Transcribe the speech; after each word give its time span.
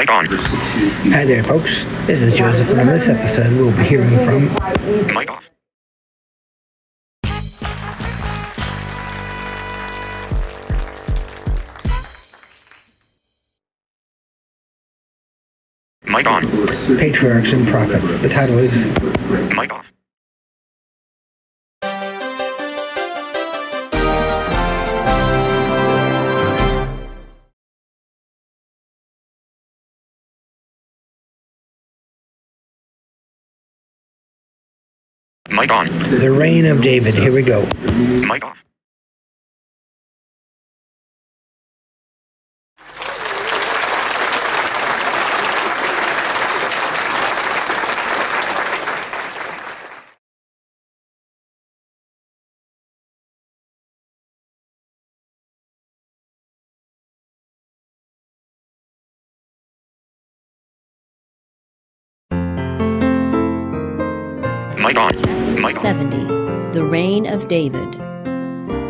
Mic 0.00 0.10
on. 0.10 0.24
Hi 1.12 1.26
there, 1.26 1.44
folks. 1.44 1.84
This 2.06 2.22
is 2.22 2.32
Joseph, 2.32 2.70
and 2.70 2.80
on 2.80 2.86
this 2.86 3.10
episode, 3.10 3.52
we'll 3.52 3.76
be 3.76 3.82
hearing 3.82 4.18
from 4.18 4.44
Mic 5.14 5.30
off. 5.30 5.50
Mic 16.06 16.26
on. 16.26 16.44
Patriarchs 16.96 17.52
and 17.52 17.68
Prophets. 17.68 18.20
The 18.20 18.30
title 18.30 18.56
is 18.56 18.88
Mic 19.54 19.70
off. 19.70 19.92
Mic 35.60 35.70
on. 35.72 35.86
The 36.16 36.32
Reign 36.32 36.64
of 36.64 36.80
David. 36.80 37.12
Here 37.12 37.30
we 37.30 37.42
go. 37.42 37.60
Mic 38.26 38.42
off. 38.42 38.64
Mic 64.78 64.96
on. 64.96 65.49
Mic 65.60 65.76
70 65.76 66.72
The 66.72 66.82
Reign 66.82 67.26
of 67.26 67.46
David. 67.46 67.92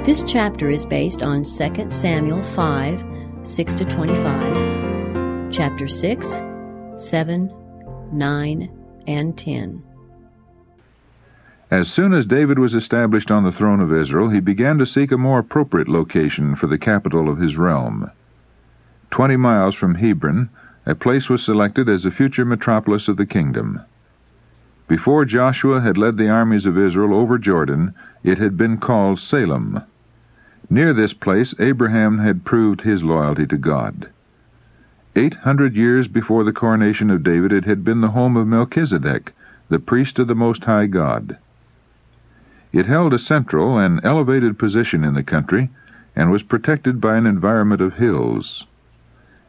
This 0.04 0.22
chapter 0.22 0.70
is 0.70 0.86
based 0.86 1.20
on 1.20 1.42
2 1.42 1.90
Samuel 1.90 2.44
5 2.44 3.04
6 3.42 3.74
to 3.74 3.84
25, 3.84 5.50
chapter 5.50 5.88
6, 5.88 6.40
7, 6.94 7.52
9, 8.12 8.84
and 9.08 9.36
10. 9.36 9.82
As 11.72 11.90
soon 11.90 12.12
as 12.12 12.24
David 12.24 12.60
was 12.60 12.74
established 12.74 13.32
on 13.32 13.42
the 13.42 13.50
throne 13.50 13.80
of 13.80 13.92
Israel, 13.92 14.28
he 14.28 14.38
began 14.38 14.78
to 14.78 14.86
seek 14.86 15.10
a 15.10 15.18
more 15.18 15.40
appropriate 15.40 15.88
location 15.88 16.54
for 16.54 16.68
the 16.68 16.78
capital 16.78 17.28
of 17.28 17.38
his 17.38 17.56
realm. 17.56 18.08
Twenty 19.10 19.36
miles 19.36 19.74
from 19.74 19.96
Hebron, 19.96 20.50
a 20.86 20.94
place 20.94 21.28
was 21.28 21.42
selected 21.42 21.88
as 21.88 22.04
the 22.04 22.12
future 22.12 22.44
metropolis 22.44 23.08
of 23.08 23.16
the 23.16 23.26
kingdom. 23.26 23.80
Before 24.90 25.24
Joshua 25.24 25.80
had 25.82 25.96
led 25.96 26.16
the 26.16 26.28
armies 26.28 26.66
of 26.66 26.76
Israel 26.76 27.14
over 27.14 27.38
Jordan, 27.38 27.94
it 28.24 28.38
had 28.38 28.56
been 28.56 28.76
called 28.76 29.20
Salem. 29.20 29.82
Near 30.68 30.92
this 30.92 31.12
place, 31.12 31.54
Abraham 31.60 32.18
had 32.18 32.44
proved 32.44 32.80
his 32.80 33.04
loyalty 33.04 33.46
to 33.46 33.56
God. 33.56 34.08
Eight 35.14 35.34
hundred 35.36 35.76
years 35.76 36.08
before 36.08 36.42
the 36.42 36.52
coronation 36.52 37.08
of 37.08 37.22
David, 37.22 37.52
it 37.52 37.66
had 37.66 37.84
been 37.84 38.00
the 38.00 38.10
home 38.10 38.36
of 38.36 38.48
Melchizedek, 38.48 39.32
the 39.68 39.78
priest 39.78 40.18
of 40.18 40.26
the 40.26 40.34
Most 40.34 40.64
High 40.64 40.86
God. 40.86 41.38
It 42.72 42.86
held 42.86 43.14
a 43.14 43.18
central 43.20 43.78
and 43.78 44.00
elevated 44.02 44.58
position 44.58 45.04
in 45.04 45.14
the 45.14 45.22
country 45.22 45.70
and 46.16 46.32
was 46.32 46.42
protected 46.42 47.00
by 47.00 47.14
an 47.14 47.26
environment 47.26 47.80
of 47.80 47.94
hills. 47.94 48.66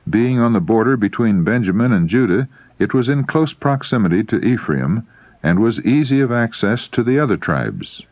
Being 0.08 0.40
on 0.40 0.54
the 0.54 0.60
border 0.60 0.98
between 0.98 1.44
Benjamin 1.44 1.92
and 1.92 2.08
Judah, 2.08 2.48
it 2.78 2.94
was 2.94 3.10
in 3.10 3.24
close 3.24 3.54
proximity 3.54 4.24
to 4.26 4.46
Ephraim 4.46 5.08
and 5.44 5.60
was 5.60 5.80
easy 5.82 6.22
of 6.22 6.32
access 6.32 6.88
to 6.88 7.04
the 7.04 7.20
other 7.20 7.38
tribes. 7.38 8.04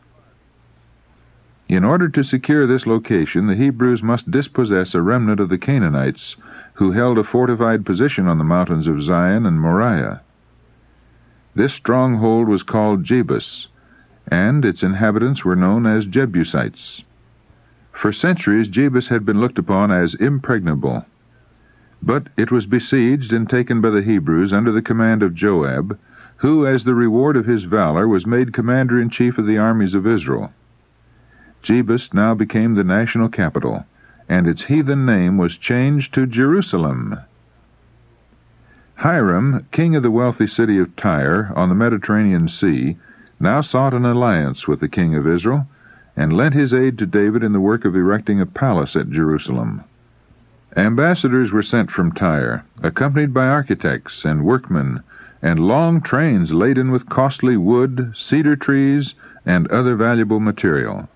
In 1.68 1.84
order 1.84 2.08
to 2.08 2.24
secure 2.24 2.66
this 2.66 2.86
location, 2.86 3.46
the 3.46 3.54
Hebrews 3.54 4.02
must 4.02 4.30
dispossess 4.30 4.94
a 4.94 5.02
remnant 5.02 5.38
of 5.38 5.48
the 5.48 5.58
Canaanites 5.58 6.34
who 6.74 6.90
held 6.90 7.18
a 7.18 7.22
fortified 7.22 7.86
position 7.86 8.26
on 8.26 8.38
the 8.38 8.44
mountains 8.44 8.88
of 8.88 9.02
Zion 9.02 9.46
and 9.46 9.60
Moriah. 9.60 10.20
This 11.54 11.72
stronghold 11.72 12.48
was 12.48 12.62
called 12.62 13.04
Jebus, 13.04 13.68
and 14.26 14.64
its 14.64 14.82
inhabitants 14.82 15.44
were 15.44 15.54
known 15.54 15.86
as 15.86 16.06
Jebusites. 16.06 17.04
For 17.92 18.12
centuries, 18.12 18.66
Jebus 18.66 19.08
had 19.08 19.24
been 19.24 19.40
looked 19.40 19.58
upon 19.58 19.92
as 19.92 20.14
impregnable. 20.14 21.04
But 22.02 22.28
it 22.36 22.50
was 22.50 22.66
besieged 22.66 23.32
and 23.32 23.48
taken 23.48 23.80
by 23.80 23.90
the 23.90 24.02
Hebrews 24.02 24.52
under 24.52 24.72
the 24.72 24.82
command 24.82 25.22
of 25.22 25.34
Joab, 25.34 25.98
who, 26.40 26.66
as 26.66 26.84
the 26.84 26.94
reward 26.94 27.36
of 27.36 27.44
his 27.44 27.64
valor, 27.64 28.08
was 28.08 28.26
made 28.26 28.52
commander 28.52 28.98
in 28.98 29.10
chief 29.10 29.36
of 29.36 29.46
the 29.46 29.58
armies 29.58 29.92
of 29.92 30.06
Israel. 30.06 30.50
Jebus 31.62 32.14
now 32.14 32.34
became 32.34 32.74
the 32.74 32.84
national 32.84 33.28
capital, 33.28 33.84
and 34.26 34.46
its 34.46 34.62
heathen 34.62 35.04
name 35.04 35.36
was 35.36 35.58
changed 35.58 36.14
to 36.14 36.26
Jerusalem. 36.26 37.18
Hiram, 38.94 39.66
king 39.70 39.94
of 39.94 40.02
the 40.02 40.10
wealthy 40.10 40.46
city 40.46 40.78
of 40.78 40.96
Tyre 40.96 41.52
on 41.54 41.68
the 41.68 41.74
Mediterranean 41.74 42.48
Sea, 42.48 42.96
now 43.38 43.60
sought 43.60 43.92
an 43.92 44.06
alliance 44.06 44.66
with 44.66 44.80
the 44.80 44.88
king 44.88 45.14
of 45.14 45.26
Israel, 45.26 45.66
and 46.16 46.32
lent 46.32 46.54
his 46.54 46.72
aid 46.72 46.96
to 46.98 47.06
David 47.06 47.42
in 47.42 47.52
the 47.52 47.60
work 47.60 47.84
of 47.84 47.94
erecting 47.94 48.40
a 48.40 48.46
palace 48.46 48.96
at 48.96 49.10
Jerusalem. 49.10 49.82
Ambassadors 50.74 51.52
were 51.52 51.62
sent 51.62 51.90
from 51.90 52.12
Tyre, 52.12 52.64
accompanied 52.82 53.34
by 53.34 53.46
architects 53.46 54.24
and 54.24 54.42
workmen, 54.42 55.02
and 55.42 55.58
long 55.58 56.00
trains 56.00 56.52
laden 56.52 56.90
with 56.90 57.08
costly 57.08 57.56
wood, 57.56 58.12
cedar 58.14 58.56
trees, 58.56 59.14
and 59.46 59.66
other 59.68 59.96
valuable 59.96 60.40
material. 60.40 61.08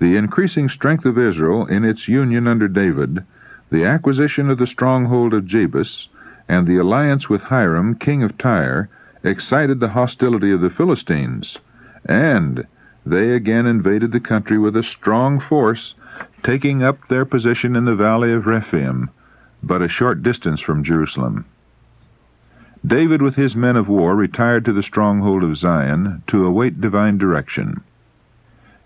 The 0.00 0.16
increasing 0.16 0.68
strength 0.68 1.04
of 1.04 1.18
Israel 1.18 1.66
in 1.66 1.84
its 1.84 2.08
union 2.08 2.48
under 2.48 2.66
David, 2.66 3.24
the 3.70 3.84
acquisition 3.84 4.50
of 4.50 4.58
the 4.58 4.66
stronghold 4.66 5.32
of 5.32 5.46
Jebus, 5.46 6.08
and 6.48 6.66
the 6.66 6.76
alliance 6.76 7.28
with 7.28 7.42
Hiram, 7.42 7.94
king 7.94 8.22
of 8.22 8.36
Tyre, 8.36 8.88
excited 9.22 9.80
the 9.80 9.88
hostility 9.90 10.50
of 10.52 10.60
the 10.60 10.70
Philistines, 10.70 11.58
and 12.04 12.66
they 13.06 13.30
again 13.30 13.66
invaded 13.66 14.12
the 14.12 14.20
country 14.20 14.58
with 14.58 14.76
a 14.76 14.82
strong 14.82 15.40
force, 15.40 15.94
taking 16.42 16.82
up 16.82 17.08
their 17.08 17.24
position 17.24 17.76
in 17.76 17.84
the 17.84 17.94
valley 17.94 18.32
of 18.32 18.46
Rephaim, 18.46 19.08
but 19.62 19.82
a 19.82 19.88
short 19.88 20.22
distance 20.22 20.60
from 20.60 20.84
Jerusalem. 20.84 21.44
David 22.86 23.22
with 23.22 23.36
his 23.36 23.56
men 23.56 23.76
of 23.76 23.88
war 23.88 24.14
retired 24.14 24.64
to 24.66 24.72
the 24.72 24.82
stronghold 24.82 25.42
of 25.42 25.56
Zion 25.56 26.22
to 26.26 26.44
await 26.44 26.82
divine 26.82 27.16
direction. 27.16 27.80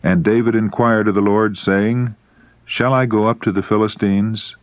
And 0.04 0.22
David 0.22 0.54
inquired 0.54 1.08
of 1.08 1.16
the 1.16 1.20
Lord, 1.20 1.58
saying, 1.58 2.14
Shall 2.64 2.94
I 2.94 3.06
go 3.06 3.26
up 3.26 3.42
to 3.42 3.50
the 3.50 3.62
Philistines? 3.62 4.54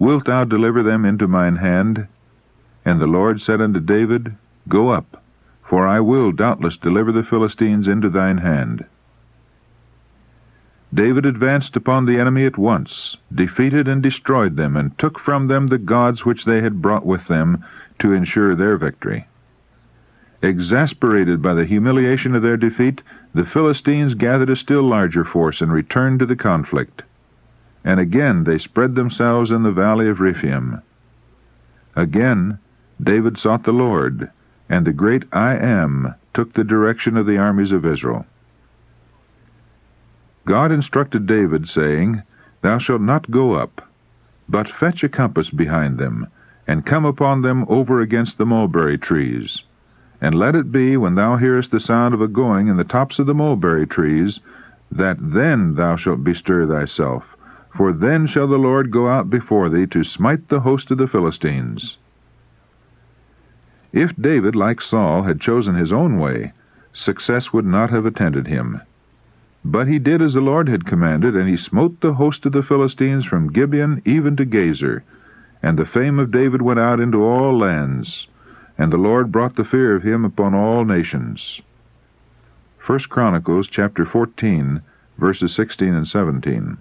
Wilt 0.00 0.24
thou 0.24 0.42
deliver 0.42 0.82
them 0.82 1.04
into 1.04 1.28
mine 1.28 1.56
hand? 1.56 2.08
And 2.84 3.00
the 3.00 3.06
Lord 3.06 3.40
said 3.40 3.60
unto 3.60 3.78
David, 3.78 4.34
Go 4.68 4.88
up, 4.88 5.22
for 5.62 5.86
I 5.86 6.00
will 6.00 6.32
doubtless 6.32 6.76
deliver 6.76 7.12
the 7.12 7.22
Philistines 7.22 7.86
into 7.86 8.08
thine 8.08 8.38
hand. 8.38 8.84
David 10.92 11.26
advanced 11.26 11.76
upon 11.76 12.06
the 12.06 12.18
enemy 12.18 12.44
at 12.44 12.58
once, 12.58 13.16
defeated 13.32 13.86
and 13.86 14.02
destroyed 14.02 14.56
them, 14.56 14.76
and 14.76 14.96
took 14.98 15.18
from 15.18 15.46
them 15.46 15.68
the 15.68 15.78
gods 15.78 16.24
which 16.24 16.44
they 16.44 16.60
had 16.60 16.82
brought 16.82 17.06
with 17.06 17.26
them 17.26 17.64
to 17.98 18.12
ensure 18.12 18.54
their 18.54 18.76
victory. 18.76 19.26
Exasperated 20.42 21.40
by 21.40 21.54
the 21.54 21.64
humiliation 21.64 22.34
of 22.34 22.42
their 22.42 22.56
defeat, 22.56 23.00
the 23.32 23.46
Philistines 23.46 24.14
gathered 24.14 24.50
a 24.50 24.56
still 24.56 24.82
larger 24.82 25.24
force 25.24 25.60
and 25.60 25.72
returned 25.72 26.18
to 26.18 26.26
the 26.26 26.36
conflict. 26.36 27.02
And 27.84 27.98
again 27.98 28.44
they 28.44 28.58
spread 28.58 28.94
themselves 28.94 29.50
in 29.50 29.62
the 29.62 29.72
valley 29.72 30.08
of 30.08 30.20
Rephaim. 30.20 30.82
Again 31.96 32.58
David 33.02 33.38
sought 33.38 33.64
the 33.64 33.72
Lord, 33.72 34.30
and 34.68 34.86
the 34.86 34.92
great 34.92 35.24
I 35.32 35.56
Am 35.56 36.14
took 36.32 36.52
the 36.52 36.64
direction 36.64 37.16
of 37.16 37.26
the 37.26 37.38
armies 37.38 37.72
of 37.72 37.84
Israel. 37.84 38.26
God 40.46 40.70
instructed 40.70 41.26
David, 41.26 41.68
saying, 41.68 42.22
Thou 42.60 42.78
shalt 42.78 43.00
not 43.00 43.30
go 43.30 43.54
up, 43.54 43.80
but 44.48 44.68
fetch 44.68 45.02
a 45.02 45.08
compass 45.08 45.50
behind 45.50 45.98
them, 45.98 46.26
and 46.66 46.86
come 46.86 47.04
upon 47.04 47.42
them 47.42 47.64
over 47.68 48.00
against 48.00 48.38
the 48.38 48.46
mulberry 48.46 48.96
trees. 48.96 49.64
And 50.20 50.34
let 50.34 50.54
it 50.54 50.72
be, 50.72 50.96
when 50.96 51.14
thou 51.14 51.36
hearest 51.36 51.70
the 51.70 51.80
sound 51.80 52.14
of 52.14 52.22
a 52.22 52.28
going 52.28 52.68
in 52.68 52.76
the 52.76 52.84
tops 52.84 53.18
of 53.18 53.26
the 53.26 53.34
mulberry 53.34 53.86
trees, 53.86 54.40
that 54.90 55.18
then 55.20 55.74
thou 55.74 55.96
shalt 55.96 56.24
bestir 56.24 56.66
thyself, 56.66 57.36
for 57.74 57.92
then 57.92 58.26
shall 58.26 58.46
the 58.46 58.58
Lord 58.58 58.90
go 58.90 59.08
out 59.08 59.28
before 59.28 59.68
thee 59.68 59.86
to 59.88 60.04
smite 60.04 60.48
the 60.48 60.60
host 60.60 60.90
of 60.90 60.98
the 60.98 61.08
Philistines. 61.08 61.98
If 63.92 64.16
David, 64.16 64.56
like 64.56 64.80
Saul, 64.80 65.22
had 65.22 65.40
chosen 65.40 65.74
his 65.74 65.92
own 65.92 66.18
way, 66.18 66.52
success 66.92 67.52
would 67.52 67.66
not 67.66 67.90
have 67.90 68.06
attended 68.06 68.46
him. 68.46 68.80
But 69.64 69.88
he 69.88 69.98
did 69.98 70.22
as 70.22 70.34
the 70.34 70.40
Lord 70.40 70.68
had 70.68 70.84
commanded, 70.84 71.36
and 71.36 71.48
he 71.48 71.56
smote 71.56 72.00
the 72.00 72.14
host 72.14 72.46
of 72.46 72.52
the 72.52 72.62
Philistines 72.62 73.24
from 73.24 73.52
Gibeon 73.52 74.00
even 74.04 74.36
to 74.36 74.44
Gazer, 74.44 75.04
And 75.64 75.78
the 75.78 75.86
fame 75.86 76.18
of 76.18 76.30
David 76.30 76.60
went 76.60 76.78
out 76.78 77.00
into 77.00 77.24
all 77.24 77.56
lands, 77.56 78.26
and 78.76 78.92
the 78.92 78.98
Lord 78.98 79.32
brought 79.32 79.56
the 79.56 79.64
fear 79.64 79.96
of 79.96 80.02
him 80.02 80.22
upon 80.22 80.54
all 80.54 80.84
nations. 80.84 81.62
1 82.84 82.98
Chronicles 83.08 83.66
chapter 83.66 84.04
14, 84.04 84.82
verses 85.16 85.54
16 85.54 85.94
and 85.94 86.06
17. 86.06 86.76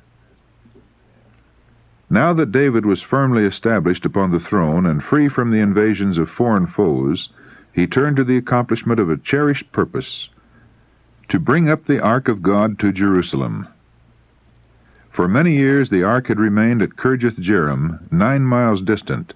Now 2.09 2.33
that 2.33 2.51
David 2.51 2.85
was 2.85 3.01
firmly 3.01 3.45
established 3.45 4.05
upon 4.05 4.31
the 4.31 4.39
throne 4.41 4.85
and 4.85 5.01
free 5.01 5.29
from 5.29 5.51
the 5.51 5.61
invasions 5.61 6.17
of 6.17 6.29
foreign 6.29 6.67
foes, 6.67 7.29
he 7.71 7.87
turned 7.87 8.17
to 8.17 8.25
the 8.25 8.35
accomplishment 8.35 8.99
of 8.99 9.09
a 9.09 9.15
cherished 9.15 9.71
purpose 9.71 10.27
to 11.29 11.39
bring 11.39 11.69
up 11.69 11.85
the 11.85 12.03
ark 12.03 12.27
of 12.27 12.41
God 12.41 12.77
to 12.79 12.91
Jerusalem. 12.91 13.65
For 15.13 15.27
many 15.27 15.55
years 15.55 15.91
the 15.91 16.01
ark 16.01 16.25
had 16.25 16.39
remained 16.39 16.81
at 16.81 16.95
Kirjath 16.95 17.37
Jearim, 17.39 17.99
nine 18.11 18.41
miles 18.41 18.81
distant, 18.81 19.35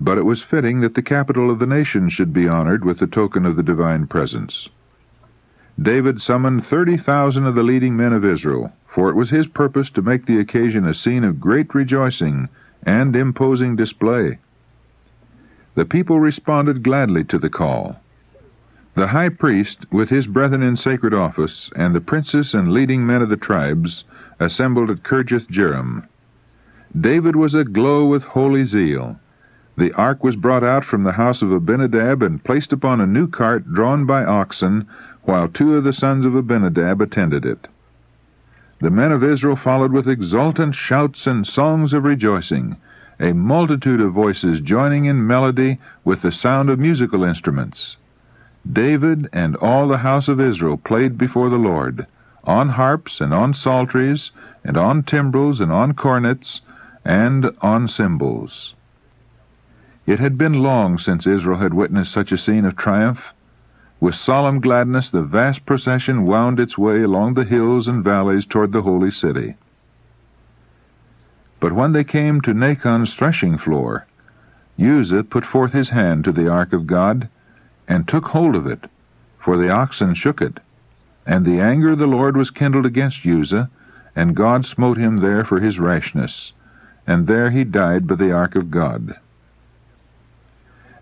but 0.00 0.18
it 0.18 0.24
was 0.24 0.40
fitting 0.40 0.82
that 0.82 0.94
the 0.94 1.02
capital 1.02 1.50
of 1.50 1.58
the 1.58 1.66
nation 1.66 2.08
should 2.08 2.32
be 2.32 2.46
honored 2.46 2.84
with 2.84 2.98
the 2.98 3.08
token 3.08 3.44
of 3.44 3.56
the 3.56 3.62
divine 3.64 4.06
presence. 4.06 4.68
David 5.82 6.22
summoned 6.22 6.64
thirty 6.64 6.96
thousand 6.96 7.44
of 7.46 7.56
the 7.56 7.64
leading 7.64 7.96
men 7.96 8.12
of 8.12 8.24
Israel, 8.24 8.72
for 8.86 9.10
it 9.10 9.16
was 9.16 9.30
his 9.30 9.48
purpose 9.48 9.90
to 9.90 10.00
make 10.00 10.26
the 10.26 10.38
occasion 10.38 10.86
a 10.86 10.94
scene 10.94 11.24
of 11.24 11.40
great 11.40 11.74
rejoicing 11.74 12.48
and 12.84 13.16
imposing 13.16 13.74
display. 13.74 14.38
The 15.74 15.86
people 15.86 16.20
responded 16.20 16.84
gladly 16.84 17.24
to 17.24 17.38
the 17.40 17.50
call. 17.50 18.00
The 18.94 19.08
high 19.08 19.30
priest, 19.30 19.86
with 19.90 20.08
his 20.08 20.28
brethren 20.28 20.62
in 20.62 20.76
sacred 20.76 21.14
office, 21.14 21.68
and 21.74 21.96
the 21.96 22.00
princes 22.00 22.54
and 22.54 22.72
leading 22.72 23.04
men 23.04 23.22
of 23.22 23.28
the 23.28 23.36
tribes, 23.36 24.04
assembled 24.40 24.88
at 24.88 25.02
Kirjath 25.02 25.46
Jearim. 25.48 26.04
David 26.98 27.36
was 27.36 27.54
aglow 27.54 28.06
with 28.06 28.24
holy 28.24 28.64
zeal. 28.64 29.20
The 29.76 29.92
ark 29.92 30.24
was 30.24 30.34
brought 30.34 30.64
out 30.64 30.82
from 30.84 31.02
the 31.04 31.12
house 31.12 31.42
of 31.42 31.52
Abinadab 31.52 32.22
and 32.22 32.42
placed 32.42 32.72
upon 32.72 33.00
a 33.00 33.06
new 33.06 33.28
cart 33.28 33.70
drawn 33.72 34.06
by 34.06 34.24
oxen, 34.24 34.86
while 35.24 35.46
two 35.46 35.76
of 35.76 35.84
the 35.84 35.92
sons 35.92 36.24
of 36.24 36.34
Abinadab 36.34 37.02
attended 37.02 37.44
it. 37.44 37.68
The 38.80 38.90
men 38.90 39.12
of 39.12 39.22
Israel 39.22 39.56
followed 39.56 39.92
with 39.92 40.08
exultant 40.08 40.74
shouts 40.74 41.26
and 41.26 41.46
songs 41.46 41.92
of 41.92 42.04
rejoicing, 42.04 42.76
a 43.20 43.34
multitude 43.34 44.00
of 44.00 44.14
voices 44.14 44.60
joining 44.60 45.04
in 45.04 45.26
melody 45.26 45.78
with 46.02 46.22
the 46.22 46.32
sound 46.32 46.70
of 46.70 46.78
musical 46.78 47.24
instruments. 47.24 47.98
David 48.70 49.28
and 49.34 49.54
all 49.56 49.86
the 49.86 49.98
house 49.98 50.28
of 50.28 50.40
Israel 50.40 50.78
played 50.78 51.18
before 51.18 51.50
the 51.50 51.58
Lord 51.58 52.06
on 52.44 52.70
harps 52.70 53.20
and 53.20 53.32
on 53.34 53.54
psalteries, 53.54 54.30
and 54.64 54.76
on 54.76 55.02
timbrels 55.02 55.60
and 55.60 55.70
on 55.70 55.94
cornets, 55.94 56.60
and 57.04 57.50
on 57.60 57.88
cymbals. 57.88 58.74
It 60.06 60.18
had 60.18 60.36
been 60.36 60.54
long 60.54 60.98
since 60.98 61.26
Israel 61.26 61.58
had 61.58 61.74
witnessed 61.74 62.12
such 62.12 62.32
a 62.32 62.38
scene 62.38 62.64
of 62.64 62.76
triumph. 62.76 63.32
With 64.00 64.14
solemn 64.14 64.60
gladness 64.60 65.10
the 65.10 65.22
vast 65.22 65.66
procession 65.66 66.24
wound 66.24 66.58
its 66.58 66.78
way 66.78 67.02
along 67.02 67.34
the 67.34 67.44
hills 67.44 67.86
and 67.86 68.02
valleys 68.02 68.46
toward 68.46 68.72
the 68.72 68.82
holy 68.82 69.10
city. 69.10 69.56
But 71.60 71.72
when 71.72 71.92
they 71.92 72.04
came 72.04 72.40
to 72.40 72.54
Nachon's 72.54 73.14
threshing 73.14 73.58
floor, 73.58 74.06
Uzzah 74.80 75.24
put 75.24 75.44
forth 75.44 75.72
his 75.72 75.90
hand 75.90 76.24
to 76.24 76.32
the 76.32 76.48
ark 76.50 76.72
of 76.72 76.86
God, 76.86 77.28
and 77.86 78.08
took 78.08 78.28
hold 78.28 78.56
of 78.56 78.66
it, 78.66 78.88
for 79.38 79.58
the 79.58 79.68
oxen 79.68 80.14
shook 80.14 80.40
it. 80.40 80.58
And 81.30 81.46
the 81.46 81.60
anger 81.60 81.90
of 81.90 82.00
the 82.00 82.08
Lord 82.08 82.36
was 82.36 82.50
kindled 82.50 82.84
against 82.84 83.24
Uzzah, 83.24 83.70
and 84.16 84.34
God 84.34 84.66
smote 84.66 84.98
him 84.98 85.18
there 85.18 85.44
for 85.44 85.60
his 85.60 85.78
rashness, 85.78 86.52
and 87.06 87.28
there 87.28 87.50
he 87.50 87.62
died 87.62 88.08
by 88.08 88.16
the 88.16 88.32
ark 88.32 88.56
of 88.56 88.68
God. 88.68 89.14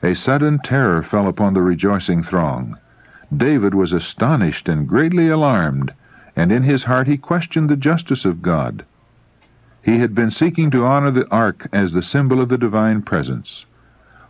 A 0.03 0.13
sudden 0.13 0.59
terror 0.59 1.03
fell 1.03 1.29
upon 1.29 1.55
the 1.55 1.63
rejoicing 1.63 2.23
throng. 2.23 2.77
David 3.35 3.75
was 3.75 3.95
astonished 3.95 4.69
and 4.69 4.87
greatly 4.87 5.31
alarmed, 5.31 5.95
and 6.37 6.53
in 6.53 6.63
his 6.63 6.85
heart 6.85 7.07
he 7.07 7.17
questioned 7.17 7.71
the 7.71 7.75
justice 7.75 8.27
of 8.27 8.43
God. 8.43 8.85
He 9.81 9.99
had 9.99 10.15
been 10.15 10.31
seeking 10.31 10.71
to 10.73 10.85
honor 10.85 11.11
the 11.11 11.27
ark 11.31 11.69
as 11.73 11.95
the 11.95 12.03
symbol 12.03 12.43
of 12.43 12.51
the 12.51 12.59
divine 12.59 13.01
presence. 13.01 13.65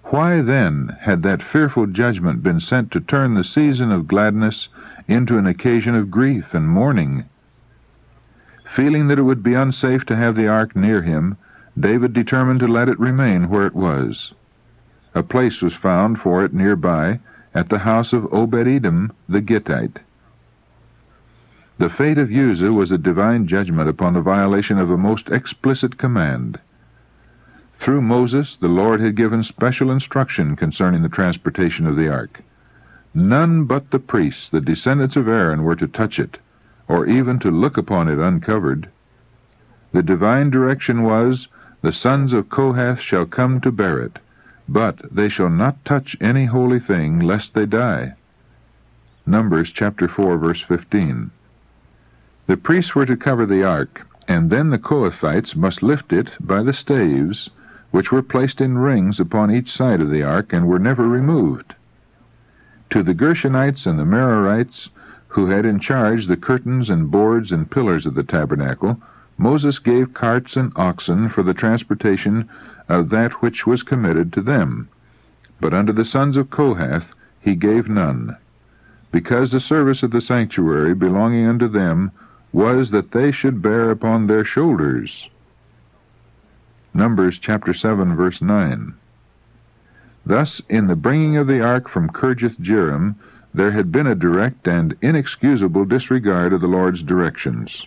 Why 0.04 0.42
then 0.42 0.96
had 1.00 1.24
that 1.24 1.42
fearful 1.42 1.86
judgment 1.86 2.40
been 2.40 2.60
sent 2.60 2.92
to 2.92 3.00
turn 3.00 3.34
the 3.34 3.42
season 3.42 3.90
of 3.90 4.06
gladness 4.06 4.68
into 5.08 5.38
an 5.38 5.46
occasion 5.46 5.94
of 5.94 6.10
grief 6.10 6.52
and 6.52 6.68
mourning. 6.68 7.24
Feeling 8.68 9.08
that 9.08 9.18
it 9.18 9.22
would 9.22 9.42
be 9.42 9.54
unsafe 9.54 10.04
to 10.06 10.16
have 10.16 10.36
the 10.36 10.46
ark 10.46 10.76
near 10.76 11.02
him, 11.02 11.36
David 11.78 12.12
determined 12.12 12.60
to 12.60 12.68
let 12.68 12.88
it 12.88 13.00
remain 13.00 13.48
where 13.48 13.66
it 13.66 13.74
was. 13.74 14.34
A 15.14 15.22
place 15.22 15.62
was 15.62 15.74
found 15.74 16.20
for 16.20 16.44
it 16.44 16.52
nearby 16.52 17.18
at 17.54 17.70
the 17.70 17.78
house 17.78 18.12
of 18.12 18.32
Obed-Edom 18.32 19.10
the 19.28 19.40
Gittite. 19.40 20.00
The 21.78 21.88
fate 21.88 22.18
of 22.18 22.30
Uzzah 22.30 22.72
was 22.72 22.90
a 22.90 22.98
divine 22.98 23.46
judgment 23.46 23.88
upon 23.88 24.12
the 24.12 24.20
violation 24.20 24.78
of 24.78 24.90
a 24.90 24.96
most 24.96 25.30
explicit 25.30 25.96
command. 25.96 26.58
Through 27.78 28.02
Moses, 28.02 28.56
the 28.60 28.68
Lord 28.68 29.00
had 29.00 29.14
given 29.14 29.42
special 29.42 29.90
instruction 29.90 30.56
concerning 30.56 31.02
the 31.02 31.08
transportation 31.08 31.86
of 31.86 31.96
the 31.96 32.08
ark. 32.08 32.42
None 33.14 33.64
but 33.64 33.90
the 33.90 33.98
priests, 33.98 34.50
the 34.50 34.60
descendants 34.60 35.16
of 35.16 35.28
Aaron, 35.28 35.62
were 35.62 35.76
to 35.76 35.86
touch 35.86 36.18
it, 36.18 36.38
or 36.86 37.06
even 37.06 37.38
to 37.38 37.50
look 37.50 37.78
upon 37.78 38.08
it 38.08 38.18
uncovered. 38.18 38.88
The 39.92 40.02
divine 40.02 40.50
direction 40.50 41.02
was, 41.02 41.48
The 41.80 41.92
sons 41.92 42.32
of 42.34 42.50
Kohath 42.50 43.00
shall 43.00 43.24
come 43.24 43.60
to 43.60 43.72
bear 43.72 43.98
it, 43.98 44.18
but 44.68 45.00
they 45.10 45.30
shall 45.30 45.48
not 45.48 45.84
touch 45.84 46.16
any 46.20 46.44
holy 46.44 46.78
thing, 46.78 47.18
lest 47.20 47.54
they 47.54 47.64
die. 47.64 48.14
Numbers 49.24 49.70
chapter 49.70 50.08
4, 50.08 50.36
verse 50.36 50.60
15. 50.60 51.30
The 52.46 52.56
priests 52.58 52.94
were 52.94 53.06
to 53.06 53.16
cover 53.16 53.46
the 53.46 53.64
ark, 53.64 54.06
and 54.28 54.50
then 54.50 54.68
the 54.68 54.78
Kohathites 54.78 55.56
must 55.56 55.82
lift 55.82 56.12
it 56.12 56.32
by 56.38 56.62
the 56.62 56.74
staves, 56.74 57.48
which 57.90 58.12
were 58.12 58.22
placed 58.22 58.60
in 58.60 58.76
rings 58.76 59.18
upon 59.18 59.50
each 59.50 59.72
side 59.72 60.02
of 60.02 60.10
the 60.10 60.22
ark 60.22 60.52
and 60.52 60.66
were 60.66 60.78
never 60.78 61.08
removed. 61.08 61.74
To 62.90 63.02
the 63.02 63.12
Gershonites 63.12 63.86
and 63.86 63.98
the 63.98 64.04
Merarites, 64.04 64.88
who 65.28 65.50
had 65.50 65.66
in 65.66 65.78
charge 65.78 66.26
the 66.26 66.38
curtains 66.38 66.88
and 66.88 67.10
boards 67.10 67.52
and 67.52 67.70
pillars 67.70 68.06
of 68.06 68.14
the 68.14 68.22
tabernacle, 68.22 68.98
Moses 69.36 69.78
gave 69.78 70.14
carts 70.14 70.56
and 70.56 70.72
oxen 70.74 71.28
for 71.28 71.42
the 71.42 71.52
transportation 71.52 72.48
of 72.88 73.10
that 73.10 73.42
which 73.42 73.66
was 73.66 73.82
committed 73.82 74.32
to 74.32 74.40
them. 74.40 74.88
But 75.60 75.74
unto 75.74 75.92
the 75.92 76.06
sons 76.06 76.38
of 76.38 76.48
Kohath 76.48 77.14
he 77.40 77.54
gave 77.54 77.90
none, 77.90 78.36
because 79.12 79.50
the 79.50 79.60
service 79.60 80.02
of 80.02 80.10
the 80.10 80.22
sanctuary 80.22 80.94
belonging 80.94 81.46
unto 81.46 81.68
them 81.68 82.10
was 82.52 82.90
that 82.90 83.10
they 83.10 83.30
should 83.30 83.60
bear 83.60 83.90
upon 83.90 84.26
their 84.26 84.44
shoulders. 84.44 85.28
Numbers 86.94 87.36
chapter 87.38 87.74
7 87.74 88.16
verse 88.16 88.40
9. 88.40 88.94
Thus, 90.28 90.60
in 90.68 90.88
the 90.88 90.94
bringing 90.94 91.38
of 91.38 91.46
the 91.46 91.62
ark 91.62 91.88
from 91.88 92.10
Kirjath 92.10 92.60
Jearim, 92.60 93.14
there 93.54 93.70
had 93.70 93.90
been 93.90 94.06
a 94.06 94.14
direct 94.14 94.68
and 94.68 94.94
inexcusable 95.00 95.86
disregard 95.86 96.52
of 96.52 96.60
the 96.60 96.66
Lord's 96.66 97.02
directions. 97.02 97.86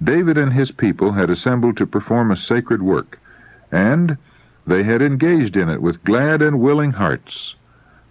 David 0.00 0.38
and 0.38 0.52
his 0.52 0.70
people 0.70 1.10
had 1.10 1.30
assembled 1.30 1.76
to 1.78 1.86
perform 1.86 2.30
a 2.30 2.36
sacred 2.36 2.80
work, 2.80 3.18
and 3.72 4.16
they 4.68 4.84
had 4.84 5.02
engaged 5.02 5.56
in 5.56 5.68
it 5.68 5.82
with 5.82 6.04
glad 6.04 6.40
and 6.40 6.60
willing 6.60 6.92
hearts. 6.92 7.56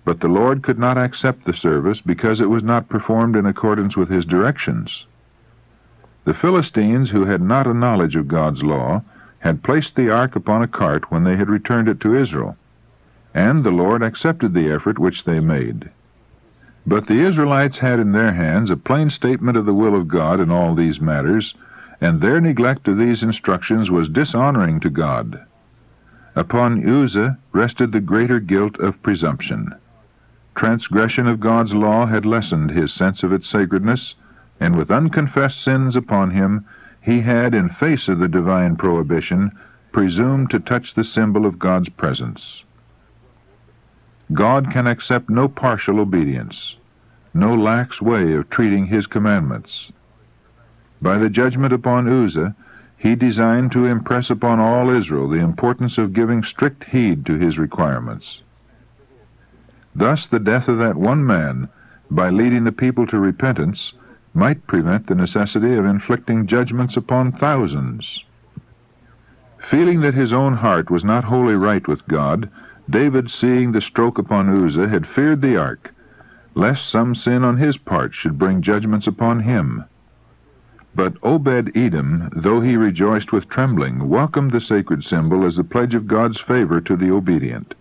But 0.04 0.20
the 0.20 0.28
Lord 0.28 0.62
could 0.62 0.78
not 0.78 0.98
accept 0.98 1.46
the 1.46 1.54
service 1.54 2.02
because 2.02 2.42
it 2.42 2.50
was 2.50 2.64
not 2.64 2.90
performed 2.90 3.38
in 3.38 3.46
accordance 3.46 3.96
with 3.96 4.10
his 4.10 4.26
directions. 4.26 5.06
The 6.26 6.34
Philistines, 6.34 7.12
who 7.12 7.24
had 7.24 7.42
not 7.42 7.66
a 7.66 7.74
knowledge 7.74 8.18
of 8.18 8.28
God's 8.28 8.62
law, 8.62 9.04
had 9.40 9.64
placed 9.64 9.96
the 9.96 10.10
ark 10.10 10.36
upon 10.36 10.62
a 10.62 10.68
cart 10.68 11.10
when 11.10 11.24
they 11.24 11.38
had 11.38 11.50
returned 11.50 11.88
it 11.88 12.02
to 12.02 12.18
Israel 12.18 12.58
and 13.34 13.64
the 13.64 13.72
Lord 13.72 14.04
accepted 14.04 14.54
the 14.54 14.70
effort 14.70 15.00
which 15.00 15.24
they 15.24 15.40
made. 15.40 15.90
But 16.86 17.08
the 17.08 17.22
Israelites 17.22 17.78
had 17.78 18.00
in 18.00 18.12
their 18.12 18.34
hands 18.34 18.70
a 18.70 18.78
plain 18.78 19.10
statement 19.10 19.58
of 19.58 19.66
the 19.66 19.74
will 19.74 19.96
of 19.96 20.08
God 20.08 20.40
in 20.40 20.52
all 20.52 20.76
these 20.76 21.00
matters, 21.00 21.56
and 22.02 22.20
their 22.20 22.42
neglect 22.42 22.88
of 22.88 22.98
these 22.98 23.24
instructions 23.24 23.90
was 23.90 24.10
dishonoring 24.10 24.80
to 24.82 24.90
God. 24.90 25.40
Upon 26.36 26.88
Uzzah 26.88 27.38
rested 27.54 27.92
the 27.92 28.02
greater 28.02 28.40
guilt 28.40 28.78
of 28.80 29.02
presumption. 29.02 29.74
Transgression 30.56 31.28
of 31.28 31.40
God's 31.40 31.74
law 31.74 32.06
had 32.06 32.26
lessened 32.26 32.72
his 32.72 32.94
sense 32.94 33.24
of 33.24 33.32
its 33.32 33.48
sacredness, 33.48 34.16
and 34.60 34.76
with 34.76 34.92
unconfessed 34.92 35.62
sins 35.62 35.96
upon 35.96 36.32
him, 36.32 36.66
he 37.02 37.22
had, 37.22 37.54
in 37.54 37.70
face 37.70 38.08
of 38.08 38.20
the 38.20 38.28
divine 38.28 38.76
prohibition, 38.76 39.52
presumed 39.92 40.50
to 40.50 40.60
touch 40.60 40.94
the 40.94 41.04
symbol 41.04 41.46
of 41.46 41.60
God's 41.60 41.90
presence. 41.90 42.64
God 44.32 44.72
can 44.72 44.88
accept 44.88 45.30
no 45.30 45.48
partial 45.48 46.00
obedience, 46.00 46.76
no 47.34 47.54
lax 47.54 48.02
way 48.02 48.34
of 48.34 48.50
treating 48.50 48.86
his 48.86 49.06
commandments. 49.06 49.92
By 51.02 51.18
the 51.18 51.30
judgment 51.30 51.74
upon 51.74 52.08
Uzzah, 52.08 52.56
he 52.96 53.16
designed 53.16 53.74
to 53.74 53.86
impress 53.86 54.30
upon 54.30 54.62
all 54.62 54.90
Israel 54.90 55.28
the 55.28 55.42
importance 55.42 55.98
of 55.98 56.14
giving 56.14 56.42
strict 56.42 56.86
heed 56.86 57.26
to 57.26 57.38
his 57.38 57.60
requirements. 57.60 58.42
Thus, 59.94 60.26
the 60.26 60.40
death 60.40 60.70
of 60.70 60.78
that 60.78 60.96
one 60.96 61.26
man, 61.26 61.68
by 62.10 62.30
leading 62.30 62.64
the 62.64 62.72
people 62.72 63.06
to 63.08 63.20
repentance, 63.20 63.92
might 64.34 64.66
prevent 64.66 65.08
the 65.08 65.16
necessity 65.16 65.76
of 65.76 65.86
inflicting 65.86 66.48
judgments 66.48 66.96
upon 66.96 67.34
thousands. 67.34 68.24
Feeling 69.60 70.00
that 70.02 70.14
his 70.14 70.34
own 70.34 70.54
heart 70.54 70.90
was 70.90 71.04
not 71.04 71.26
wholly 71.26 71.56
right 71.56 71.88
with 71.88 72.08
God, 72.08 72.50
David, 72.90 73.32
seeing 73.32 73.72
the 73.72 73.82
stroke 73.82 74.18
upon 74.18 74.50
Uzzah, 74.50 74.90
had 74.90 75.08
feared 75.08 75.42
the 75.42 75.58
ark, 75.58 75.94
lest 76.54 76.90
some 76.90 77.16
sin 77.16 77.44
on 77.44 77.58
his 77.58 77.78
part 77.78 78.14
should 78.14 78.38
bring 78.38 78.62
judgments 78.62 79.08
upon 79.08 79.40
him. 79.40 79.86
But 80.96 81.16
Obed 81.24 81.76
Edom, 81.76 82.30
though 82.36 82.62
he 82.62 82.78
rejoiced 82.78 83.32
with 83.32 83.50
trembling, 83.50 84.10
welcomed 84.10 84.52
the 84.52 84.62
sacred 84.62 85.04
symbol 85.04 85.46
as 85.46 85.58
a 85.58 85.64
pledge 85.64 85.96
of 85.96 86.08
God's 86.08 86.40
favor 86.40 86.80
to 86.82 86.96
the 86.96 87.10
obedient. 87.10 87.74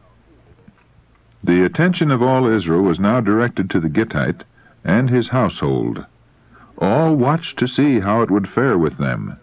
The 1.44 1.64
attention 1.64 2.11
of 2.11 2.23
all 2.23 2.47
Israel 2.47 2.82
was 2.82 3.00
now 3.00 3.21
directed 3.21 3.68
to 3.71 3.80
the 3.80 3.88
Gittite 3.88 4.44
and 4.85 5.11
his 5.11 5.28
household. 5.28 6.06
All 6.78 7.16
watched 7.16 7.59
to 7.59 7.66
see 7.66 8.00
how 8.00 8.23
it 8.23 8.30
would 8.30 8.49
fare 8.49 8.78
with 8.78 8.97
them. 8.97 9.37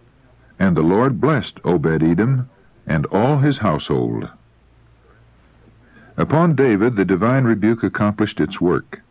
And 0.58 0.76
the 0.76 0.82
Lord 0.82 1.22
blessed 1.22 1.60
Obed 1.64 2.02
Edom 2.02 2.50
and 2.88 3.06
all 3.08 3.38
his 3.38 3.60
household. 3.60 4.30
Upon 6.20 6.54
David 6.54 6.98
the 6.98 7.06
divine 7.06 7.46
rebuke 7.46 7.82
accomplished 7.82 8.42
its 8.42 8.60
work. 8.60 9.02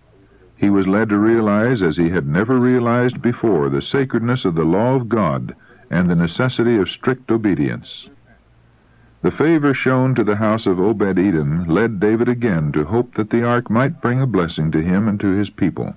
He 0.58 0.68
was 0.68 0.86
led 0.86 1.08
to 1.08 1.16
realize, 1.16 1.80
as 1.80 1.96
he 1.96 2.10
had 2.10 2.26
never 2.26 2.58
realized 2.58 3.22
before, 3.22 3.70
the 3.70 3.80
sacredness 3.80 4.44
of 4.44 4.54
the 4.54 4.66
law 4.66 4.94
of 4.94 5.08
God 5.08 5.56
and 5.90 6.10
the 6.10 6.14
necessity 6.14 6.76
of 6.76 6.90
strict 6.90 7.30
obedience. 7.30 8.10
The 9.22 9.30
favor 9.30 9.72
shown 9.72 10.14
to 10.16 10.22
the 10.22 10.36
house 10.36 10.66
of 10.66 10.78
Obed 10.78 11.18
Edom 11.18 11.64
led 11.64 11.98
David 11.98 12.28
again 12.28 12.72
to 12.72 12.84
hope 12.84 13.14
that 13.14 13.30
the 13.30 13.42
ark 13.42 13.70
might 13.70 14.02
bring 14.02 14.20
a 14.20 14.26
blessing 14.26 14.70
to 14.72 14.82
him 14.82 15.08
and 15.08 15.18
to 15.20 15.28
his 15.28 15.48
people. 15.48 15.96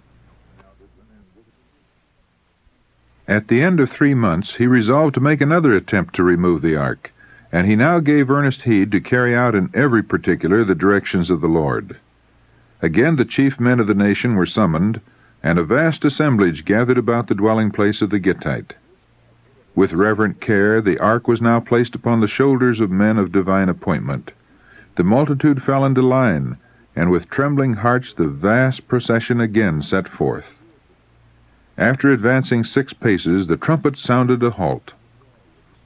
At 3.28 3.50
the 3.50 3.62
end 3.62 3.82
of 3.82 3.90
three 3.90 4.14
months, 4.14 4.56
he 4.56 4.66
resolved 4.66 5.16
to 5.16 5.20
make 5.20 5.42
another 5.42 5.74
attempt 5.74 6.16
to 6.16 6.24
remove 6.24 6.62
the 6.62 6.78
ark, 6.78 7.11
and 7.52 7.68
he 7.68 7.76
now 7.76 8.00
gave 8.00 8.30
earnest 8.30 8.62
heed 8.62 8.92
to 8.92 9.02
carry 9.02 9.36
out 9.36 9.56
in 9.56 9.70
every 9.74 10.02
particular 10.02 10.64
the 10.64 10.76
directions 10.76 11.30
of 11.30 11.42
the 11.42 11.48
Lord. 11.48 11.98
Again 12.82 13.18
the 13.18 13.26
chief 13.26 13.60
men 13.60 13.80
of 13.80 13.88
the 13.88 13.94
nation 13.94 14.36
were 14.36 14.46
summoned, 14.46 15.02
and 15.44 15.60
a 15.60 15.64
vast 15.64 16.06
assemblage 16.06 16.66
gathered 16.66 16.98
about 16.98 17.28
the 17.28 17.36
dwelling 17.36 17.72
place 17.72 18.02
of 18.02 18.10
the 18.10 18.20
Gittite. 18.20 18.74
With 19.76 19.94
reverent 19.94 20.40
care 20.40 20.82
the 20.82 21.00
ark 21.00 21.28
was 21.28 21.42
now 21.42 21.60
placed 21.60 21.96
upon 21.96 22.20
the 22.20 22.28
shoulders 22.28 22.80
of 22.80 22.92
men 22.92 23.18
of 23.18 23.32
divine 23.32 23.70
appointment. 23.70 24.32
The 24.96 25.04
multitude 25.04 25.64
fell 25.64 25.86
into 25.86 26.02
line, 26.02 26.58
and 26.96 27.10
with 27.10 27.30
trembling 27.30 27.74
hearts 27.76 28.14
the 28.14 28.28
vast 28.28 28.88
procession 28.88 29.40
again 29.40 29.82
set 29.82 30.08
forth. 30.08 30.56
After 31.78 32.12
advancing 32.12 32.64
six 32.64 32.94
paces, 32.94 33.48
the 33.48 33.58
trumpet 33.58 33.98
sounded 33.98 34.44
a 34.44 34.52
halt. 34.52 34.94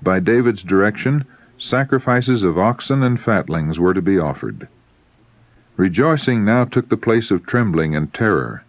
By 0.01 0.19
David's 0.19 0.63
direction, 0.63 1.25
sacrifices 1.65 2.43
of 2.43 2.59
oxen 2.59 3.01
and 3.01 3.19
fatlings 3.19 3.79
were 3.79 3.93
to 3.93 4.01
be 4.01 4.19
offered. 4.19 4.67
Rejoicing 5.77 6.45
now 6.45 6.63
took 6.63 6.89
the 6.89 6.95
place 6.95 7.31
of 7.31 7.45
trembling 7.45 7.95
and 7.95 8.13
terror. 8.13 8.63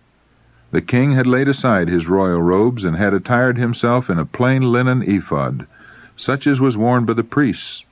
The 0.71 0.81
king 0.81 1.13
had 1.13 1.27
laid 1.27 1.47
aside 1.47 1.89
his 1.89 2.09
royal 2.09 2.41
robes 2.41 2.85
and 2.85 2.97
had 2.97 3.13
attired 3.13 3.59
himself 3.59 4.09
in 4.09 4.19
a 4.19 4.25
plain 4.25 4.63
linen 4.73 5.03
ephod, 5.03 5.67
such 6.17 6.47
as 6.47 6.59
was 6.59 6.77
worn 6.77 7.05
by 7.05 7.13
the 7.13 7.23
priests. 7.23 7.85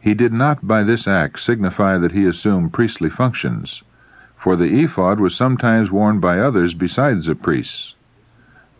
He 0.00 0.14
did 0.14 0.32
not 0.32 0.66
by 0.66 0.82
this 0.84 1.06
act 1.06 1.40
signify 1.40 1.98
that 1.98 2.12
he 2.12 2.24
assumed 2.24 2.72
priestly 2.72 3.10
functions, 3.10 3.82
for 4.38 4.56
the 4.56 4.82
ephod 4.82 5.20
was 5.20 5.34
sometimes 5.34 5.90
worn 5.90 6.18
by 6.18 6.38
others 6.40 6.72
besides 6.72 7.26
the 7.26 7.34
priests. 7.34 7.94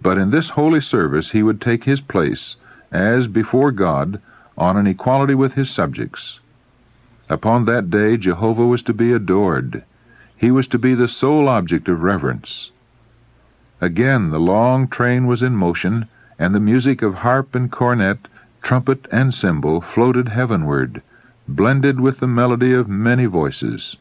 But 0.00 0.16
in 0.16 0.31
this 0.31 0.49
holy 0.49 0.81
service 0.81 1.31
he 1.31 1.42
would 1.42 1.61
take 1.61 1.85
his 1.85 2.00
place, 2.00 2.57
as 2.90 3.28
before 3.28 3.73
God, 3.73 4.19
on 4.56 4.76
an 4.76 4.87
equality 4.87 5.35
with 5.35 5.54
his 5.54 5.71
subjects. 5.71 6.38
Upon 7.28 7.64
that 7.64 7.90
day 7.90 8.16
Jehovah 8.16 8.66
was 8.66 8.82
to 8.82 8.92
be 8.92 9.12
adored. 9.12 9.85
He 10.37 10.50
was 10.50 10.66
to 10.68 10.78
be 10.78 10.94
the 10.94 11.09
sole 11.09 11.49
object 11.49 11.88
of 11.88 12.02
reverence. 12.02 12.71
Again 13.80 14.30
the 14.30 14.40
long 14.40 14.88
train 14.88 15.26
was 15.26 15.42
in 15.42 15.56
motion, 15.56 16.06
and 16.38 16.54
the 16.54 16.61
music 16.61 17.02
of 17.02 17.16
harp 17.16 17.54
and 17.54 17.71
cornet, 17.71 18.28
trumpet 18.62 19.06
and 19.11 19.35
cymbal 19.35 19.80
floated 19.80 20.28
heavenward, 20.28 21.02
blended 21.49 22.00
with 22.00 22.21
the 22.21 22.26
melody 22.26 22.73
of 22.73 22.88
many 22.88 23.26
voices. 23.26 23.97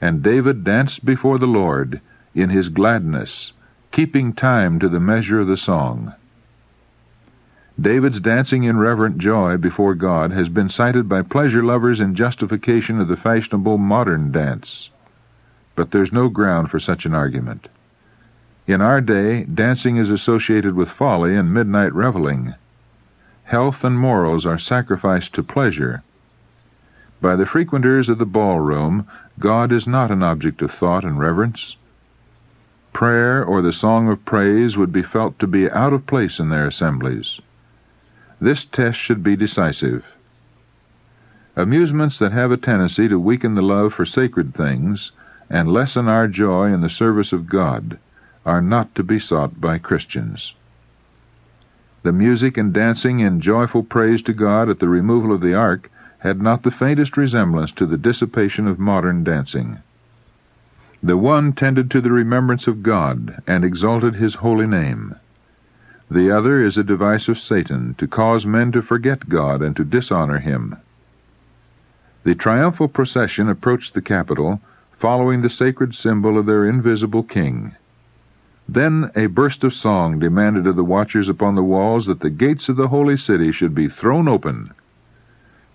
And 0.00 0.22
David 0.22 0.62
danced 0.62 1.04
before 1.04 1.38
the 1.38 1.46
Lord 1.46 2.00
in 2.34 2.50
his 2.50 2.68
gladness, 2.68 3.52
keeping 3.90 4.32
time 4.32 4.78
to 4.78 4.88
the 4.88 5.00
measure 5.00 5.40
of 5.40 5.48
the 5.48 5.56
song. 5.56 6.12
David's 7.80 8.18
dancing 8.18 8.64
in 8.64 8.76
reverent 8.76 9.18
joy 9.18 9.56
before 9.56 9.94
God 9.94 10.32
has 10.32 10.48
been 10.48 10.68
cited 10.68 11.08
by 11.08 11.22
pleasure 11.22 11.62
lovers 11.62 12.00
in 12.00 12.16
justification 12.16 13.00
of 13.00 13.06
the 13.06 13.16
fashionable 13.16 13.78
modern 13.78 14.32
dance. 14.32 14.90
But 15.76 15.92
there's 15.92 16.12
no 16.12 16.28
ground 16.28 16.72
for 16.72 16.80
such 16.80 17.06
an 17.06 17.14
argument. 17.14 17.68
In 18.66 18.80
our 18.80 19.00
day, 19.00 19.44
dancing 19.44 19.96
is 19.96 20.10
associated 20.10 20.74
with 20.74 20.90
folly 20.90 21.36
and 21.36 21.54
midnight 21.54 21.94
reveling. 21.94 22.54
Health 23.44 23.84
and 23.84 23.96
morals 23.96 24.44
are 24.44 24.58
sacrificed 24.58 25.32
to 25.34 25.44
pleasure. 25.44 26.02
By 27.20 27.36
the 27.36 27.46
frequenters 27.46 28.08
of 28.08 28.18
the 28.18 28.26
ballroom, 28.26 29.06
God 29.38 29.70
is 29.70 29.86
not 29.86 30.10
an 30.10 30.24
object 30.24 30.62
of 30.62 30.72
thought 30.72 31.04
and 31.04 31.20
reverence. 31.20 31.76
Prayer 32.92 33.44
or 33.44 33.62
the 33.62 33.72
song 33.72 34.08
of 34.08 34.24
praise 34.24 34.76
would 34.76 34.92
be 34.92 35.04
felt 35.04 35.38
to 35.38 35.46
be 35.46 35.70
out 35.70 35.92
of 35.92 36.08
place 36.08 36.40
in 36.40 36.48
their 36.48 36.66
assemblies. 36.66 37.40
This 38.40 38.64
test 38.64 38.98
should 38.98 39.22
be 39.22 39.36
decisive. 39.36 40.04
Amusements 41.56 42.18
that 42.20 42.30
have 42.30 42.52
a 42.52 42.56
tendency 42.56 43.08
to 43.08 43.18
weaken 43.18 43.54
the 43.54 43.62
love 43.62 43.92
for 43.94 44.06
sacred 44.06 44.54
things 44.54 45.10
and 45.50 45.72
lessen 45.72 46.08
our 46.08 46.28
joy 46.28 46.72
in 46.72 46.80
the 46.80 46.90
service 46.90 47.32
of 47.32 47.48
God 47.48 47.98
are 48.46 48.62
not 48.62 48.94
to 48.94 49.02
be 49.02 49.18
sought 49.18 49.60
by 49.60 49.78
Christians. 49.78 50.54
The 52.04 52.12
music 52.12 52.56
and 52.56 52.72
dancing 52.72 53.18
in 53.18 53.40
joyful 53.40 53.82
praise 53.82 54.22
to 54.22 54.32
God 54.32 54.68
at 54.68 54.78
the 54.78 54.88
removal 54.88 55.32
of 55.32 55.40
the 55.40 55.54
ark 55.54 55.90
had 56.18 56.40
not 56.40 56.62
the 56.62 56.70
faintest 56.70 57.16
resemblance 57.16 57.72
to 57.72 57.86
the 57.86 57.98
dissipation 57.98 58.68
of 58.68 58.78
modern 58.78 59.24
dancing. 59.24 59.78
The 61.02 61.16
one 61.16 61.52
tended 61.52 61.90
to 61.90 62.00
the 62.00 62.12
remembrance 62.12 62.66
of 62.66 62.82
God 62.82 63.42
and 63.46 63.64
exalted 63.64 64.14
his 64.14 64.36
holy 64.36 64.66
name. 64.66 65.16
The 66.10 66.30
other 66.30 66.62
is 66.62 66.78
a 66.78 66.82
device 66.82 67.28
of 67.28 67.38
Satan 67.38 67.94
to 67.98 68.06
cause 68.06 68.46
men 68.46 68.72
to 68.72 68.80
forget 68.80 69.28
God 69.28 69.60
and 69.60 69.76
to 69.76 69.84
dishonor 69.84 70.38
him. 70.38 70.76
The 72.24 72.34
triumphal 72.34 72.88
procession 72.88 73.48
approached 73.48 73.94
the 73.94 74.00
capital, 74.00 74.60
following 74.98 75.42
the 75.42 75.50
sacred 75.50 75.94
symbol 75.94 76.38
of 76.38 76.46
their 76.46 76.64
invisible 76.64 77.22
king. 77.22 77.72
Then 78.68 79.10
a 79.14 79.26
burst 79.26 79.64
of 79.64 79.72
song 79.72 80.18
demanded 80.18 80.66
of 80.66 80.76
the 80.76 80.84
watchers 80.84 81.28
upon 81.28 81.54
the 81.54 81.62
walls 81.62 82.06
that 82.06 82.20
the 82.20 82.30
gates 82.30 82.68
of 82.68 82.76
the 82.76 82.88
holy 82.88 83.16
city 83.16 83.52
should 83.52 83.74
be 83.74 83.88
thrown 83.88 84.28
open. 84.28 84.70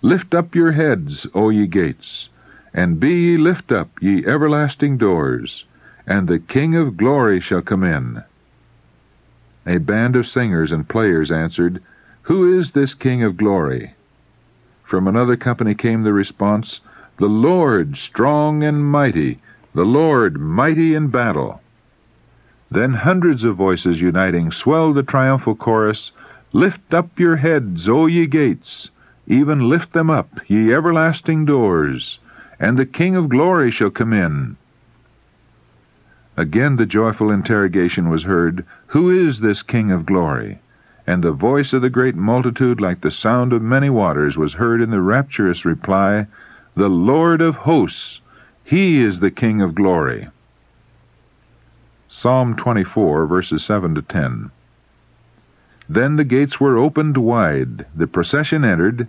Lift 0.01 0.33
up 0.33 0.53
your 0.53 0.73
heads, 0.73 1.25
O 1.33 1.49
ye 1.49 1.65
gates, 1.65 2.29
and 2.73 2.99
be 2.99 3.13
ye 3.13 3.37
lift 3.37 3.71
up, 3.71 3.89
ye 4.01 4.25
everlasting 4.25 4.97
doors, 4.97 5.65
and 6.05 6.27
the 6.27 6.39
King 6.39 6.75
of 6.75 6.97
glory 6.97 7.39
shall 7.39 7.61
come 7.61 7.83
in. 7.83 8.23
A 9.65 9.77
band 9.77 10.17
of 10.17 10.27
singers 10.27 10.73
and 10.73 10.87
players 10.87 11.31
answered, 11.31 11.81
Who 12.23 12.59
is 12.59 12.71
this 12.71 12.93
King 12.93 13.23
of 13.23 13.37
glory? 13.37 13.93
From 14.83 15.07
another 15.07 15.37
company 15.37 15.73
came 15.73 16.01
the 16.01 16.11
response, 16.11 16.81
The 17.15 17.29
Lord 17.29 17.95
strong 17.95 18.61
and 18.61 18.85
mighty, 18.85 19.39
the 19.73 19.85
Lord 19.85 20.37
mighty 20.37 20.93
in 20.93 21.07
battle. 21.07 21.61
Then 22.69 22.93
hundreds 22.93 23.45
of 23.45 23.55
voices 23.55 24.01
uniting 24.01 24.51
swelled 24.51 24.95
the 24.95 25.03
triumphal 25.03 25.55
chorus, 25.55 26.11
Lift 26.51 26.93
up 26.93 27.17
your 27.17 27.37
heads, 27.37 27.87
O 27.87 28.05
ye 28.05 28.27
gates, 28.27 28.89
even 29.27 29.69
lift 29.69 29.93
them 29.93 30.09
up, 30.09 30.29
ye 30.47 30.73
everlasting 30.73 31.45
doors, 31.45 32.19
and 32.59 32.77
the 32.77 32.85
King 32.85 33.15
of 33.15 33.29
glory 33.29 33.71
shall 33.71 33.91
come 33.91 34.11
in. 34.11 34.57
Again 36.35 36.77
the 36.77 36.87
joyful 36.87 37.29
interrogation 37.29 38.09
was 38.09 38.23
heard, 38.23 38.65
Who 38.87 39.11
is 39.11 39.39
this 39.39 39.61
King 39.61 39.91
of 39.91 40.05
glory? 40.05 40.59
And 41.05 41.23
the 41.23 41.31
voice 41.31 41.73
of 41.73 41.83
the 41.83 41.91
great 41.91 42.15
multitude, 42.15 42.81
like 42.81 43.01
the 43.01 43.11
sound 43.11 43.53
of 43.53 43.61
many 43.61 43.89
waters, 43.91 44.35
was 44.35 44.53
heard 44.53 44.81
in 44.81 44.89
the 44.89 45.01
rapturous 45.01 45.63
reply, 45.63 46.25
The 46.75 46.89
Lord 46.89 47.39
of 47.39 47.57
hosts, 47.57 48.19
He 48.63 49.01
is 49.01 49.19
the 49.19 49.29
King 49.29 49.61
of 49.61 49.75
glory. 49.75 50.29
Psalm 52.09 52.55
24, 52.55 53.27
verses 53.27 53.63
7 53.63 53.93
to 53.93 54.01
10. 54.01 54.49
Then 55.87 56.15
the 56.15 56.23
gates 56.23 56.59
were 56.59 56.77
opened 56.77 57.17
wide, 57.17 57.85
the 57.95 58.07
procession 58.07 58.63
entered, 58.63 59.07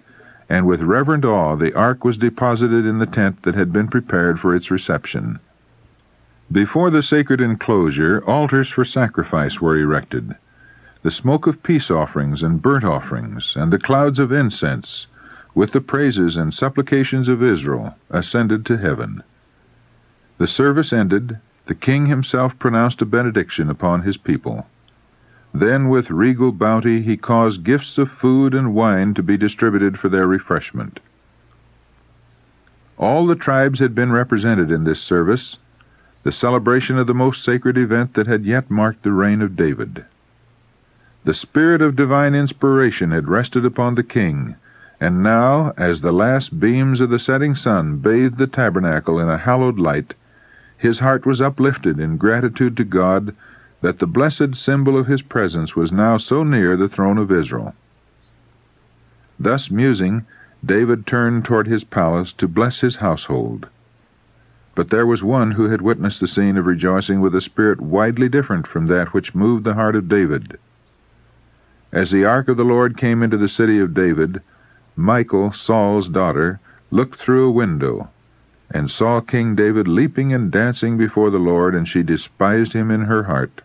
and 0.51 0.67
with 0.67 0.83
reverent 0.83 1.25
awe 1.25 1.57
the 1.57 1.75
ark 1.75 2.05
was 2.05 2.19
deposited 2.19 2.85
in 2.85 2.99
the 2.99 3.07
tent 3.07 3.45
that 3.45 3.55
had 3.55 3.73
been 3.73 3.89
prepared 3.89 4.39
for 4.39 4.55
its 4.55 4.71
reception. 4.71 5.39
Before 6.55 6.89
the 6.89 7.03
sacred 7.03 7.41
enclosure, 7.41 8.23
altars 8.29 8.69
for 8.69 8.85
sacrifice 8.85 9.61
were 9.61 9.77
erected. 9.77 10.37
The 11.03 11.11
smoke 11.11 11.49
of 11.49 11.65
peace 11.65 11.91
offerings 11.91 12.45
and 12.45 12.63
burnt 12.63 12.85
offerings, 12.85 13.57
and 13.57 13.73
the 13.73 13.79
clouds 13.81 14.21
of 14.21 14.31
incense, 14.31 15.09
with 15.53 15.73
the 15.73 15.81
praises 15.81 16.37
and 16.37 16.55
supplications 16.55 17.29
of 17.29 17.43
Israel, 17.43 17.97
ascended 18.09 18.65
to 18.67 18.77
heaven. 18.77 19.25
The 20.39 20.47
service 20.47 20.93
ended, 20.93 21.41
the 21.67 21.75
king 21.75 22.07
himself 22.07 22.57
pronounced 22.61 23.03
a 23.03 23.05
benediction 23.05 23.69
upon 23.69 24.03
his 24.03 24.17
people. 24.17 24.69
Then, 25.53 25.89
with 25.89 26.09
regal 26.09 26.53
bounty, 26.53 27.03
he 27.03 27.17
caused 27.17 27.65
gifts 27.65 27.99
of 27.99 28.13
food 28.13 28.55
and 28.55 28.77
wine 28.77 29.13
to 29.15 29.25
be 29.25 29.37
distributed 29.37 29.99
for 29.99 30.09
their 30.09 30.29
refreshment. 30.29 31.01
All 32.97 33.27
the 33.27 33.35
tribes 33.35 33.81
had 33.81 33.93
been 33.93 34.13
represented 34.13 34.71
in 34.71 34.85
this 34.85 35.03
service, 35.03 35.57
the 36.25 36.33
celebration 36.33 36.99
of 36.99 37.07
the 37.07 37.15
most 37.15 37.45
sacred 37.45 37.77
event 37.77 38.15
that 38.15 38.27
had 38.27 38.45
yet 38.45 38.71
marked 38.71 39.03
the 39.03 39.13
reign 39.13 39.43
of 39.43 39.57
David. 39.57 40.05
The 41.25 41.35
spirit 41.35 41.83
of 41.83 41.97
divine 41.97 42.35
inspiration 42.35 43.11
had 43.11 43.29
rested 43.29 43.65
upon 43.65 43.95
the 43.95 44.03
king, 44.03 44.57
and 45.01 45.23
now, 45.23 45.75
as 45.77 46.01
the 46.01 46.13
last 46.13 46.59
beams 46.59 47.01
of 47.01 47.11
the 47.11 47.19
setting 47.19 47.55
sun 47.55 47.99
bathed 47.99 48.39
the 48.39 48.47
tabernacle 48.47 49.19
in 49.19 49.29
a 49.29 49.39
hallowed 49.39 49.79
light, 49.79 50.15
his 50.79 50.99
heart 50.99 51.27
was 51.27 51.43
uplifted 51.43 52.01
in 52.01 52.17
gratitude 52.17 52.77
to 52.79 52.85
God 52.85 53.35
that 53.83 53.99
the 53.99 54.07
blessed 54.07 54.55
symbol 54.55 54.99
of 54.99 55.07
his 55.07 55.21
presence 55.21 55.77
was 55.77 55.93
now 55.93 56.17
so 56.17 56.43
near 56.43 56.75
the 56.75 56.89
throne 56.89 57.19
of 57.19 57.31
Israel. 57.31 57.75
Thus 59.39 59.71
musing, 59.71 60.25
David 60.65 61.07
turned 61.07 61.45
toward 61.45 61.67
his 61.67 61.85
palace 61.85 62.33
to 62.33 62.49
bless 62.49 62.81
his 62.81 62.97
household. 62.97 63.69
But 64.77 64.91
there 64.91 65.07
was 65.07 65.23
one 65.23 65.53
who 65.53 65.69
had 65.69 65.83
witnessed 65.83 66.19
the 66.19 66.27
scene 66.27 66.57
of 66.57 66.67
rejoicing 66.67 67.21
with 67.21 67.33
a 67.37 67.41
spirit 67.41 67.81
widely 67.81 68.29
different 68.29 68.67
from 68.67 68.89
that 68.89 69.15
which 69.15 69.33
moved 69.33 69.63
the 69.63 69.75
heart 69.75 69.95
of 69.95 70.09
David. 70.09 70.59
As 71.93 72.11
the 72.11 72.25
ark 72.25 72.49
of 72.49 72.57
the 72.57 72.65
Lord 72.65 72.97
came 72.97 73.23
into 73.23 73.37
the 73.37 73.47
city 73.47 73.79
of 73.79 73.95
David, 73.95 74.43
Michal, 74.97 75.53
Saul's 75.53 76.09
daughter, 76.09 76.59
looked 76.91 77.21
through 77.21 77.47
a 77.47 77.53
window, 77.53 78.09
and 78.69 78.91
saw 78.91 79.21
King 79.21 79.55
David 79.55 79.87
leaping 79.87 80.33
and 80.33 80.51
dancing 80.51 80.99
before 80.99 81.31
the 81.31 81.39
Lord, 81.39 81.77
and 81.77 81.87
she 81.87 82.03
despised 82.03 82.73
him 82.73 82.91
in 82.91 83.03
her 83.03 83.23
heart. 83.23 83.61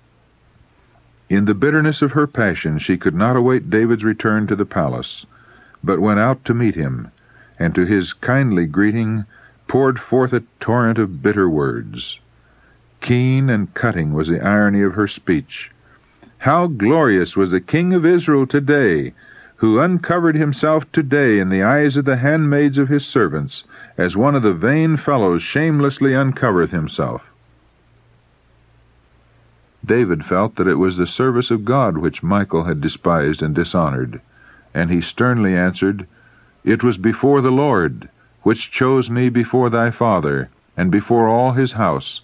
In 1.28 1.46
the 1.46 1.56
bitterness 1.56 2.04
of 2.04 2.12
her 2.12 2.28
passion 2.28 2.78
she 2.78 2.98
could 2.98 3.16
not 3.16 3.36
await 3.36 3.72
David's 3.72 4.04
return 4.04 4.46
to 4.46 4.56
the 4.56 4.64
palace, 4.64 5.26
but 5.84 6.00
went 6.00 6.20
out 6.20 6.46
to 6.46 6.54
meet 6.54 6.76
him, 6.76 7.08
and 7.58 7.74
to 7.74 7.88
his 7.88 8.14
kindly 8.14 8.68
greeting 8.68 9.26
poured 9.70 10.00
forth 10.00 10.34
a 10.34 10.44
torrent 10.60 10.98
of 10.98 11.22
bitter 11.22 11.48
words. 11.48 12.20
Keen 13.02 13.52
and 13.52 13.72
cutting 13.76 14.14
was 14.14 14.28
the 14.28 14.42
irony 14.42 14.82
of 14.82 14.96
her 14.96 15.08
speech. 15.08 15.72
How 16.40 16.66
glorious 16.66 17.38
was 17.38 17.52
the 17.52 17.62
King 17.62 17.94
of 17.94 18.04
Israel 18.04 18.48
today, 18.48 19.14
who 19.58 19.80
uncovered 19.80 20.36
himself 20.36 20.92
today 20.92 21.38
in 21.38 21.50
the 21.50 21.62
eyes 21.62 21.96
of 21.96 22.06
the 22.06 22.18
handmaids 22.18 22.80
of 22.80 22.90
his 22.90 23.06
servants, 23.06 23.64
as 23.96 24.18
one 24.18 24.34
of 24.34 24.42
the 24.42 24.54
vain 24.54 24.98
fellows 24.98 25.44
shamelessly 25.44 26.16
uncovereth 26.16 26.72
himself. 26.72 27.30
David 29.86 30.26
felt 30.26 30.56
that 30.56 30.68
it 30.68 30.80
was 30.80 30.98
the 30.98 31.06
service 31.08 31.52
of 31.52 31.64
God 31.64 31.98
which 31.98 32.24
Michal 32.24 32.64
had 32.64 32.82
despised 32.82 33.44
and 33.44 33.54
dishonored, 33.54 34.20
and 34.74 34.90
he 34.90 35.00
sternly 35.00 35.56
answered, 35.56 36.08
It 36.64 36.84
was 36.84 36.98
before 36.98 37.42
the 37.42 37.52
Lord, 37.52 38.10
which 38.44 38.72
chose 38.72 39.10
me 39.10 39.30
before 39.30 39.70
thy 39.70 39.92
father, 39.92 40.50
and 40.78 40.92
before 40.92 41.28
all 41.28 41.52
his 41.52 41.74
house, 41.74 42.22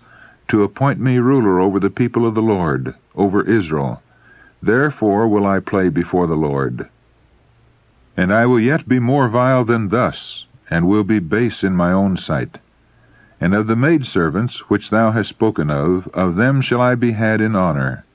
to 0.48 0.64
appoint 0.64 1.00
me 1.00 1.18
ruler 1.18 1.60
over 1.60 1.80
the 1.80 1.90
people 1.90 2.26
of 2.26 2.36
the 2.36 2.42
Lord, 2.42 2.94
over 3.16 3.42
Israel. 3.42 4.02
Therefore 4.62 5.28
will 5.28 5.46
I 5.46 5.60
play 5.60 5.90
before 5.90 6.28
the 6.28 6.36
Lord. 6.36 6.88
And 8.16 8.32
I 8.32 8.46
will 8.46 8.60
yet 8.60 8.88
be 8.88 9.00
more 9.00 9.28
vile 9.28 9.66
than 9.66 9.90
thus, 9.90 10.46
and 10.70 10.88
will 10.88 11.04
be 11.04 11.20
base 11.20 11.64
in 11.64 11.76
my 11.76 11.92
own 11.92 12.18
sight. 12.18 12.60
And 13.42 13.54
of 13.54 13.68
the 13.68 13.76
maidservants 13.76 14.70
which 14.70 14.90
thou 14.90 15.12
hast 15.12 15.30
spoken 15.30 15.70
of, 15.70 16.08
of 16.14 16.36
them 16.36 16.62
shall 16.62 16.82
I 16.82 16.96
be 16.96 17.12
had 17.12 17.42
in 17.42 17.56
honor. 17.56 18.06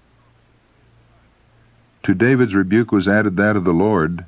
To 2.04 2.14
David's 2.14 2.54
rebuke 2.54 2.92
was 2.92 3.06
added 3.06 3.36
that 3.36 3.56
of 3.56 3.64
the 3.64 3.74
Lord. 3.74 4.24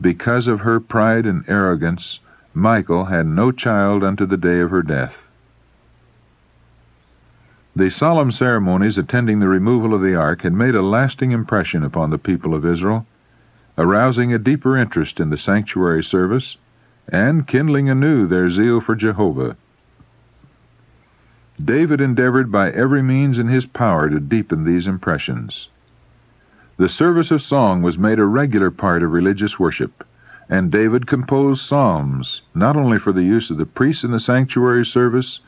Because 0.00 0.46
of 0.46 0.60
her 0.60 0.78
pride 0.78 1.24
and 1.24 1.44
arrogance, 1.48 2.20
Michal 2.54 3.04
had 3.06 3.26
no 3.26 3.52
child 3.52 4.02
unto 4.02 4.26
the 4.26 4.36
day 4.36 4.60
of 4.60 4.70
her 4.70 4.82
death. 4.82 5.26
The 7.76 7.90
solemn 7.90 8.32
ceremonies 8.32 8.98
attending 8.98 9.38
the 9.38 9.48
removal 9.48 9.94
of 9.94 10.02
the 10.02 10.16
ark 10.16 10.42
had 10.42 10.52
made 10.52 10.74
a 10.74 10.82
lasting 10.82 11.30
impression 11.30 11.84
upon 11.84 12.10
the 12.10 12.18
people 12.18 12.54
of 12.54 12.66
Israel, 12.66 13.06
arousing 13.78 14.32
a 14.32 14.38
deeper 14.38 14.76
interest 14.76 15.20
in 15.20 15.30
the 15.30 15.38
sanctuary 15.38 16.02
service, 16.02 16.56
and 17.08 17.46
kindling 17.46 17.88
anew 17.88 18.26
their 18.26 18.50
zeal 18.50 18.80
for 18.80 18.96
Jehovah. 18.96 19.56
David 21.64 22.00
endeavored 22.00 22.50
by 22.50 22.70
every 22.70 23.02
means 23.02 23.38
in 23.38 23.48
his 23.48 23.66
power 23.66 24.08
to 24.10 24.18
deepen 24.18 24.64
these 24.64 24.86
impressions. 24.86 25.68
The 26.78 26.88
service 26.88 27.30
of 27.30 27.42
song 27.42 27.82
was 27.82 27.98
made 27.98 28.18
a 28.18 28.24
regular 28.24 28.70
part 28.70 29.02
of 29.02 29.12
religious 29.12 29.58
worship, 29.58 30.04
and 30.50 30.72
David 30.72 31.06
composed 31.06 31.64
psalms, 31.64 32.42
not 32.56 32.76
only 32.76 32.98
for 32.98 33.12
the 33.12 33.22
use 33.22 33.50
of 33.50 33.56
the 33.56 33.64
priests 33.64 34.02
in 34.02 34.10
the 34.10 34.18
sanctuary 34.18 34.84
service, 34.84 35.38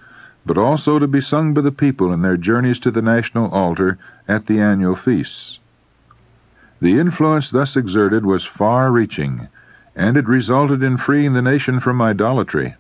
but 0.47 0.57
also 0.57 1.01
to 1.01 1.09
be 1.09 1.21
sung 1.21 1.53
by 1.53 1.61
the 1.61 1.73
people 1.73 2.13
in 2.13 2.23
their 2.23 2.37
journeys 2.37 2.79
to 2.79 2.91
the 2.93 3.03
national 3.03 3.51
altar 3.51 3.99
at 4.29 4.47
the 4.47 4.61
annual 4.61 4.95
feasts. 4.95 5.59
The 6.81 7.01
influence 7.01 7.51
thus 7.51 7.77
exerted 7.77 8.25
was 8.25 8.45
far 8.45 8.93
reaching, 8.93 9.49
and 9.97 10.17
it 10.17 10.29
resulted 10.29 10.85
in 10.85 10.97
freeing 10.97 11.33
the 11.33 11.43
nation 11.43 11.81
from 11.81 12.01
idolatry. 12.01 12.77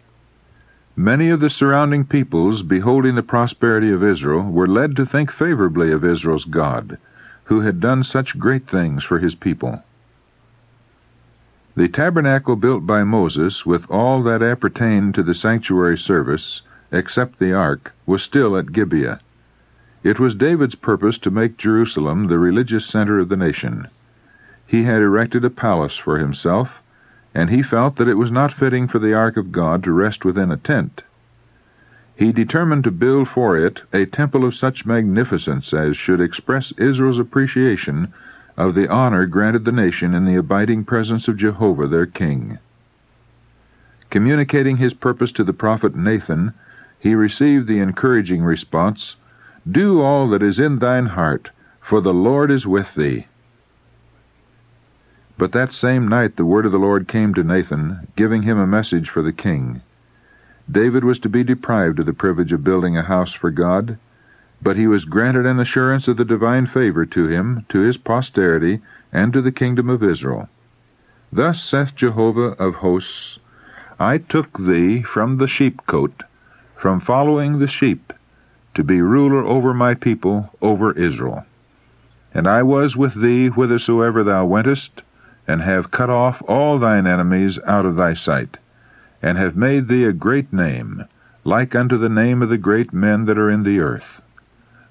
Many 0.94 1.28
of 1.28 1.40
the 1.40 1.50
surrounding 1.50 2.04
peoples, 2.04 2.62
beholding 2.62 3.16
the 3.16 3.22
prosperity 3.24 3.90
of 3.90 4.04
Israel, 4.04 4.42
were 4.42 4.68
led 4.68 4.94
to 4.94 5.06
think 5.06 5.32
favorably 5.32 5.90
of 5.90 6.04
Israel's 6.04 6.44
God, 6.44 6.98
who 7.44 7.62
had 7.62 7.80
done 7.80 8.04
such 8.04 8.38
great 8.38 8.68
things 8.68 9.02
for 9.02 9.18
his 9.18 9.34
people. 9.34 9.82
The 11.74 11.88
tabernacle 11.88 12.56
built 12.56 12.84
by 12.86 13.02
Moses, 13.02 13.64
with 13.64 13.90
all 13.90 14.22
that 14.24 14.42
appertained 14.42 15.14
to 15.14 15.22
the 15.22 15.34
sanctuary 15.34 15.96
service, 15.96 16.60
except 16.90 17.38
the 17.38 17.54
ark, 17.54 17.92
was 18.04 18.22
still 18.22 18.58
at 18.58 18.72
Gibeah. 18.72 19.20
It 20.02 20.20
was 20.20 20.34
David's 20.34 20.74
purpose 20.74 21.16
to 21.16 21.30
make 21.30 21.56
Jerusalem 21.56 22.26
the 22.26 22.38
religious 22.38 22.84
center 22.84 23.18
of 23.18 23.30
the 23.30 23.38
nation. 23.38 23.86
He 24.66 24.82
had 24.82 25.00
erected 25.00 25.46
a 25.46 25.50
palace 25.50 25.96
for 25.96 26.18
himself, 26.18 26.82
and 27.34 27.48
he 27.48 27.62
felt 27.62 27.96
that 27.96 28.08
it 28.08 28.18
was 28.18 28.30
not 28.30 28.52
fitting 28.52 28.86
for 28.86 28.98
the 28.98 29.14
ark 29.14 29.38
of 29.38 29.50
God 29.50 29.82
to 29.84 29.92
rest 29.92 30.26
within 30.26 30.50
a 30.50 30.58
tent. 30.58 31.04
He 32.14 32.32
determined 32.32 32.84
to 32.84 32.90
build 32.90 33.28
for 33.28 33.56
it 33.56 33.82
a 33.94 34.04
temple 34.04 34.44
of 34.44 34.54
such 34.54 34.84
magnificence 34.84 35.72
as 35.72 35.96
should 35.96 36.20
express 36.20 36.72
Israel's 36.72 37.18
appreciation 37.18 38.12
of 38.56 38.74
the 38.74 38.88
honor 38.88 39.26
granted 39.26 39.64
the 39.64 39.72
nation 39.72 40.14
in 40.14 40.24
the 40.24 40.36
abiding 40.36 40.84
presence 40.84 41.28
of 41.28 41.36
Jehovah 41.36 41.86
their 41.86 42.06
King. 42.06 42.58
Communicating 44.10 44.76
his 44.76 44.92
purpose 44.94 45.32
to 45.32 45.44
the 45.44 45.52
prophet 45.52 45.96
Nathan, 45.96 46.52
he 46.98 47.14
received 47.14 47.66
the 47.66 47.78
encouraging 47.78 48.44
response, 48.44 49.16
Do 49.70 50.00
all 50.00 50.28
that 50.28 50.42
is 50.42 50.58
in 50.58 50.78
thine 50.78 51.06
heart, 51.06 51.50
for 51.80 52.00
the 52.00 52.14
Lord 52.14 52.50
is 52.50 52.66
with 52.66 52.94
thee. 52.94 53.26
But 55.38 55.52
that 55.52 55.72
same 55.72 56.06
night 56.06 56.36
the 56.36 56.44
word 56.44 56.66
of 56.66 56.72
the 56.72 56.78
Lord 56.78 57.08
came 57.08 57.34
to 57.34 57.42
Nathan, 57.42 58.06
giving 58.16 58.42
him 58.42 58.58
a 58.58 58.66
message 58.66 59.08
for 59.08 59.22
the 59.22 59.32
king. 59.32 59.80
David 60.70 61.04
was 61.04 61.18
to 61.20 61.28
be 61.28 61.42
deprived 61.42 61.98
of 61.98 62.06
the 62.06 62.12
privilege 62.12 62.52
of 62.52 62.62
building 62.62 62.96
a 62.96 63.02
house 63.02 63.32
for 63.32 63.50
God, 63.50 63.98
but 64.62 64.76
he 64.76 64.86
was 64.86 65.04
granted 65.04 65.44
an 65.44 65.58
assurance 65.58 66.06
of 66.06 66.16
the 66.16 66.24
divine 66.24 66.66
favor 66.66 67.04
to 67.04 67.26
him, 67.26 67.64
to 67.68 67.80
his 67.80 67.96
posterity, 67.96 68.80
and 69.12 69.32
to 69.32 69.42
the 69.42 69.50
kingdom 69.50 69.90
of 69.90 70.04
Israel. 70.04 70.48
Thus 71.32 71.62
saith 71.62 71.96
Jehovah 71.96 72.54
of 72.62 72.76
hosts, 72.76 73.40
I 73.98 74.18
took 74.18 74.58
thee 74.58 75.02
from 75.02 75.38
the 75.38 75.48
sheepcote, 75.48 76.22
from 76.76 77.00
following 77.00 77.58
the 77.58 77.66
sheep, 77.66 78.12
to 78.74 78.84
be 78.84 79.02
ruler 79.02 79.44
over 79.44 79.74
my 79.74 79.94
people, 79.94 80.50
over 80.62 80.92
Israel. 80.92 81.44
And 82.32 82.46
I 82.46 82.62
was 82.62 82.96
with 82.96 83.20
thee 83.20 83.48
whithersoever 83.48 84.22
thou 84.22 84.46
wentest, 84.46 85.02
and 85.48 85.60
have 85.60 85.90
cut 85.90 86.08
off 86.08 86.40
all 86.46 86.78
thine 86.78 87.06
enemies 87.06 87.58
out 87.66 87.84
of 87.84 87.96
thy 87.96 88.14
sight, 88.14 88.58
and 89.20 89.38
have 89.38 89.56
made 89.56 89.88
thee 89.88 90.04
a 90.04 90.12
great 90.12 90.52
name, 90.52 91.04
like 91.44 91.74
unto 91.74 91.98
the 91.98 92.08
name 92.08 92.42
of 92.42 92.48
the 92.48 92.58
great 92.58 92.92
men 92.92 93.24
that 93.24 93.38
are 93.38 93.50
in 93.50 93.64
the 93.64 93.80
earth. 93.80 94.22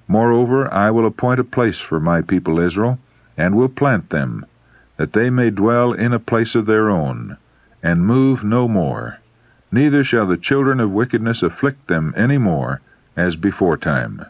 Moreover, 0.07 0.73
I 0.73 0.89
will 0.89 1.05
appoint 1.05 1.39
a 1.39 1.43
place 1.43 1.79
for 1.79 1.99
my 1.99 2.21
people 2.21 2.59
Israel, 2.59 2.97
and 3.37 3.55
will 3.55 3.69
plant 3.69 4.09
them, 4.09 4.45
that 4.97 5.13
they 5.13 5.29
may 5.29 5.51
dwell 5.51 5.93
in 5.93 6.11
a 6.11 6.19
place 6.19 6.55
of 6.55 6.65
their 6.65 6.89
own, 6.89 7.37
and 7.83 8.05
move 8.05 8.43
no 8.43 8.67
more, 8.67 9.17
neither 9.71 10.03
shall 10.03 10.25
the 10.25 10.37
children 10.37 10.79
of 10.79 10.91
wickedness 10.91 11.43
afflict 11.43 11.87
them 11.87 12.13
any 12.17 12.39
more, 12.39 12.81
as 13.15 13.35
beforetime. 13.35 14.25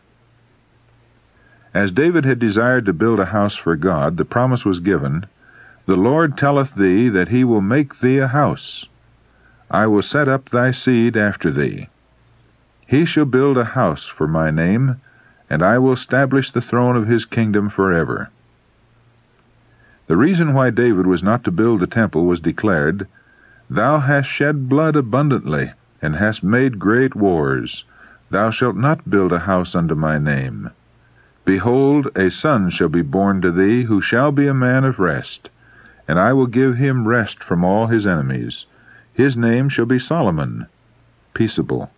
As 1.74 1.92
David 1.92 2.26
had 2.26 2.40
desired 2.40 2.86
to 2.86 2.94
build 2.94 3.22
a 3.22 3.28
house 3.28 3.56
for 3.56 3.78
God, 3.78 4.18
the 4.18 4.26
promise 4.26 4.66
was 4.66 4.80
given, 4.80 5.26
The 5.86 5.96
Lord 5.96 6.38
telleth 6.38 6.76
thee 6.76 7.08
that 7.08 7.30
he 7.30 7.46
will 7.46 7.62
make 7.62 8.02
thee 8.02 8.18
a 8.18 8.28
house. 8.28 8.86
I 9.70 9.88
will 9.88 10.02
set 10.02 10.28
up 10.28 10.50
thy 10.50 10.72
seed 10.72 11.16
after 11.16 11.50
thee. 11.50 11.88
He 12.86 13.06
shall 13.06 13.24
build 13.24 13.58
a 13.58 13.64
house 13.64 14.06
for 14.06 14.28
my 14.28 14.52
name, 14.52 14.98
and 15.52 15.62
I 15.62 15.80
will 15.80 15.92
establish 15.92 16.50
the 16.50 16.62
throne 16.62 16.96
of 16.96 17.08
his 17.08 17.26
kingdom 17.26 17.68
forever. 17.68 18.30
The 20.08 20.16
reason 20.16 20.54
why 20.54 20.70
David 20.70 21.06
was 21.06 21.22
not 21.22 21.44
to 21.44 21.52
build 21.52 21.82
the 21.82 21.88
temple 21.88 22.26
was 22.26 22.40
declared, 22.40 23.06
Thou 23.70 24.00
hast 24.00 24.30
shed 24.30 24.70
blood 24.70 24.96
abundantly, 24.96 25.74
and 26.02 26.16
hast 26.16 26.42
made 26.42 26.80
great 26.80 27.18
wars. 27.18 27.84
Thou 28.30 28.50
shalt 28.50 28.78
not 28.78 29.10
build 29.10 29.34
a 29.34 29.40
house 29.40 29.76
unto 29.76 29.94
my 29.94 30.18
name. 30.18 30.70
Behold, 31.44 32.08
a 32.16 32.32
son 32.32 32.70
shall 32.70 32.88
be 32.88 33.02
born 33.02 33.42
to 33.42 33.52
thee, 33.52 33.84
who 33.84 34.00
shall 34.02 34.32
be 34.32 34.48
a 34.48 34.54
man 34.54 34.86
of 34.86 35.00
rest, 35.00 35.50
and 36.08 36.18
I 36.18 36.32
will 36.32 36.48
give 36.48 36.78
him 36.78 37.10
rest 37.10 37.44
from 37.44 37.66
all 37.66 37.88
his 37.88 38.08
enemies. 38.08 38.68
His 39.14 39.36
name 39.36 39.68
shall 39.68 39.86
be 39.86 40.00
Solomon, 40.00 40.68
peaceable, 41.34 41.92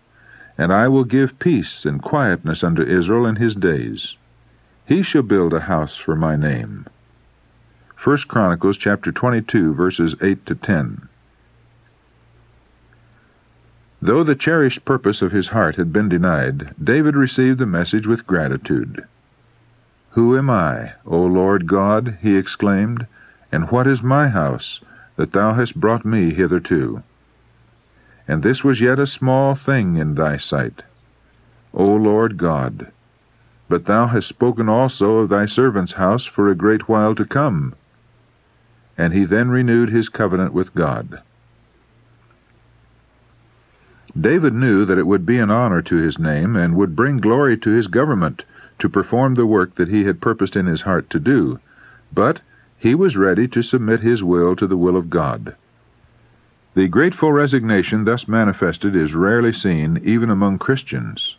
and 0.56 0.72
I 0.72 0.88
will 0.88 1.04
give 1.04 1.38
peace 1.38 1.84
and 1.84 2.02
quietness 2.02 2.62
unto 2.62 2.82
Israel 2.82 3.26
in 3.26 3.36
his 3.36 3.54
days. 3.54 4.16
He 4.86 5.02
shall 5.02 5.22
build 5.22 5.52
a 5.52 5.60
house 5.60 5.96
for 5.96 6.14
my 6.14 6.36
name. 6.36 6.86
1 8.02 8.18
Chronicles 8.28 8.76
chapter 8.76 9.10
22 9.10 9.74
verses 9.74 10.14
8 10.20 10.44
to 10.46 10.54
10. 10.54 11.08
Though 14.02 14.22
the 14.22 14.34
cherished 14.34 14.84
purpose 14.84 15.22
of 15.22 15.32
his 15.32 15.48
heart 15.48 15.76
had 15.76 15.90
been 15.90 16.10
denied, 16.10 16.74
David 16.82 17.16
received 17.16 17.58
the 17.58 17.66
message 17.66 18.06
with 18.06 18.26
gratitude. 18.26 19.06
Who 20.10 20.36
am 20.36 20.50
I, 20.50 20.92
O 21.06 21.24
Lord 21.24 21.66
God, 21.66 22.18
he 22.20 22.36
exclaimed, 22.36 23.06
and 23.50 23.70
what 23.70 23.86
is 23.86 24.02
my 24.02 24.28
house, 24.28 24.80
that 25.16 25.32
thou 25.32 25.54
hast 25.54 25.80
brought 25.80 26.04
me 26.04 26.34
hitherto? 26.34 27.02
And 28.26 28.42
this 28.42 28.64
was 28.64 28.80
yet 28.80 28.98
a 28.98 29.06
small 29.06 29.54
thing 29.54 29.96
in 29.96 30.14
thy 30.14 30.38
sight, 30.38 30.82
O 31.72 31.84
Lord 31.94 32.36
God. 32.38 32.88
But 33.68 33.86
thou 33.86 34.06
hast 34.06 34.28
spoken 34.28 34.68
also 34.68 35.18
of 35.18 35.28
thy 35.28 35.46
servant's 35.46 35.94
house 35.94 36.24
for 36.24 36.48
a 36.48 36.54
great 36.54 36.88
while 36.88 37.14
to 37.14 37.24
come. 37.24 37.74
And 38.96 39.12
he 39.12 39.24
then 39.24 39.50
renewed 39.50 39.90
his 39.90 40.08
covenant 40.08 40.52
with 40.52 40.74
God. 40.74 41.20
David 44.18 44.54
knew 44.54 44.84
that 44.84 44.98
it 44.98 45.06
would 45.06 45.26
be 45.26 45.38
an 45.38 45.50
honor 45.50 45.82
to 45.82 45.96
his 45.96 46.18
name 46.18 46.54
and 46.54 46.76
would 46.76 46.94
bring 46.94 47.18
glory 47.18 47.56
to 47.58 47.70
his 47.70 47.88
government 47.88 48.44
to 48.78 48.88
perform 48.88 49.34
the 49.34 49.46
work 49.46 49.74
that 49.74 49.88
he 49.88 50.04
had 50.04 50.20
purposed 50.20 50.56
in 50.56 50.66
his 50.66 50.82
heart 50.82 51.10
to 51.10 51.18
do, 51.18 51.58
but 52.12 52.40
he 52.78 52.94
was 52.94 53.16
ready 53.16 53.48
to 53.48 53.62
submit 53.62 54.00
his 54.00 54.22
will 54.22 54.54
to 54.56 54.66
the 54.66 54.76
will 54.76 54.96
of 54.96 55.10
God. 55.10 55.56
The 56.76 56.88
grateful 56.88 57.32
resignation 57.32 58.02
thus 58.02 58.26
manifested 58.26 58.96
is 58.96 59.14
rarely 59.14 59.52
seen 59.52 60.00
even 60.02 60.28
among 60.28 60.58
Christians. 60.58 61.36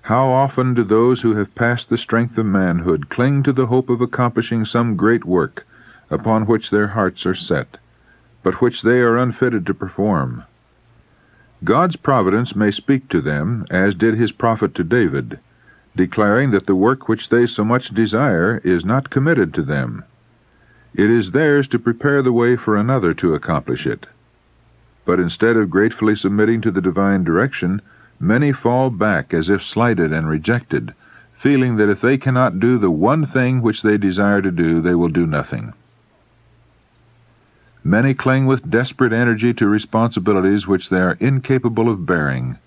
How 0.00 0.28
often 0.28 0.72
do 0.72 0.84
those 0.84 1.20
who 1.20 1.34
have 1.34 1.54
passed 1.54 1.90
the 1.90 1.98
strength 1.98 2.38
of 2.38 2.46
manhood 2.46 3.10
cling 3.10 3.42
to 3.42 3.52
the 3.52 3.66
hope 3.66 3.90
of 3.90 4.00
accomplishing 4.00 4.64
some 4.64 4.96
great 4.96 5.26
work 5.26 5.66
upon 6.08 6.46
which 6.46 6.70
their 6.70 6.88
hearts 6.88 7.26
are 7.26 7.34
set, 7.34 7.76
but 8.42 8.62
which 8.62 8.80
they 8.80 9.02
are 9.02 9.18
unfitted 9.18 9.66
to 9.66 9.74
perform? 9.74 10.44
God's 11.62 11.96
providence 11.96 12.56
may 12.56 12.70
speak 12.70 13.10
to 13.10 13.20
them, 13.20 13.66
as 13.70 13.94
did 13.94 14.14
his 14.14 14.32
prophet 14.32 14.74
to 14.76 14.82
David, 14.82 15.40
declaring 15.94 16.52
that 16.52 16.64
the 16.64 16.74
work 16.74 17.06
which 17.06 17.28
they 17.28 17.46
so 17.46 17.66
much 17.66 17.90
desire 17.90 18.62
is 18.64 18.82
not 18.82 19.10
committed 19.10 19.52
to 19.52 19.62
them. 19.62 20.04
It 20.94 21.10
is 21.10 21.32
theirs 21.32 21.66
to 21.66 21.78
prepare 21.78 22.22
the 22.22 22.32
way 22.32 22.56
for 22.56 22.78
another 22.78 23.12
to 23.12 23.34
accomplish 23.34 23.86
it. 23.86 24.06
But 25.04 25.18
instead 25.18 25.56
of 25.56 25.68
gratefully 25.68 26.14
submitting 26.14 26.60
to 26.60 26.70
the 26.70 26.80
divine 26.80 27.24
direction, 27.24 27.82
many 28.20 28.52
fall 28.52 28.88
back 28.88 29.34
as 29.34 29.50
if 29.50 29.62
slighted 29.62 30.12
and 30.12 30.28
rejected, 30.28 30.94
feeling 31.34 31.76
that 31.76 31.88
if 31.88 32.00
they 32.00 32.16
cannot 32.16 32.60
do 32.60 32.78
the 32.78 32.90
one 32.90 33.26
thing 33.26 33.62
which 33.62 33.82
they 33.82 33.98
desire 33.98 34.40
to 34.40 34.52
do, 34.52 34.80
they 34.80 34.94
will 34.94 35.08
do 35.08 35.26
nothing. 35.26 35.72
Many 37.82 38.14
cling 38.14 38.46
with 38.46 38.70
desperate 38.70 39.12
energy 39.12 39.52
to 39.54 39.66
responsibilities 39.66 40.68
which 40.68 40.88
they 40.88 41.00
are 41.00 41.16
incapable 41.18 41.88
of 41.88 42.06
bearing, 42.06 42.58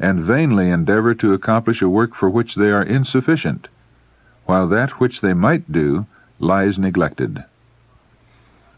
and 0.00 0.24
vainly 0.24 0.70
endeavor 0.70 1.14
to 1.14 1.34
accomplish 1.34 1.80
a 1.82 1.88
work 1.88 2.16
for 2.16 2.28
which 2.28 2.56
they 2.56 2.72
are 2.72 2.82
insufficient, 2.82 3.68
while 4.44 4.66
that 4.66 4.98
which 4.98 5.20
they 5.20 5.34
might 5.34 5.70
do 5.70 6.04
lies 6.40 6.80
neglected. 6.80 7.44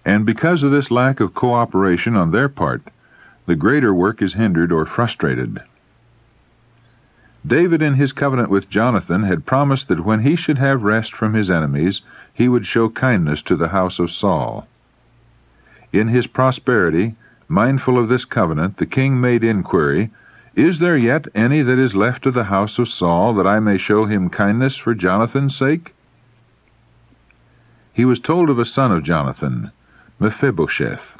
And 0.04 0.26
because 0.26 0.62
of 0.62 0.70
this 0.70 0.90
lack 0.90 1.20
of 1.20 1.34
cooperation 1.34 2.14
on 2.16 2.32
their 2.32 2.50
part, 2.50 2.82
the 3.48 3.56
greater 3.56 3.94
work 3.94 4.20
is 4.20 4.34
hindered 4.34 4.70
or 4.70 4.84
frustrated. 4.84 5.62
David, 7.46 7.80
in 7.80 7.94
his 7.94 8.12
covenant 8.12 8.50
with 8.50 8.68
Jonathan, 8.68 9.22
had 9.22 9.46
promised 9.46 9.88
that 9.88 10.04
when 10.04 10.20
he 10.20 10.36
should 10.36 10.58
have 10.58 10.82
rest 10.82 11.16
from 11.16 11.32
his 11.32 11.50
enemies, 11.50 12.02
he 12.34 12.46
would 12.46 12.66
show 12.66 12.90
kindness 12.90 13.40
to 13.40 13.56
the 13.56 13.68
house 13.68 13.98
of 13.98 14.10
Saul. 14.10 14.68
In 15.94 16.08
his 16.08 16.26
prosperity, 16.26 17.14
mindful 17.48 17.98
of 17.98 18.10
this 18.10 18.26
covenant, 18.26 18.76
the 18.76 18.84
king 18.84 19.18
made 19.18 19.42
inquiry, 19.42 20.10
Is 20.54 20.78
there 20.78 20.98
yet 20.98 21.26
any 21.34 21.62
that 21.62 21.78
is 21.78 21.96
left 21.96 22.26
of 22.26 22.34
the 22.34 22.44
house 22.44 22.78
of 22.78 22.86
Saul, 22.86 23.32
that 23.36 23.46
I 23.46 23.60
may 23.60 23.78
show 23.78 24.04
him 24.04 24.28
kindness 24.28 24.76
for 24.76 24.94
Jonathan's 24.94 25.56
sake? 25.56 25.94
He 27.94 28.04
was 28.04 28.20
told 28.20 28.50
of 28.50 28.58
a 28.58 28.66
son 28.66 28.92
of 28.92 29.04
Jonathan, 29.04 29.70
Mephibosheth, 30.20 31.17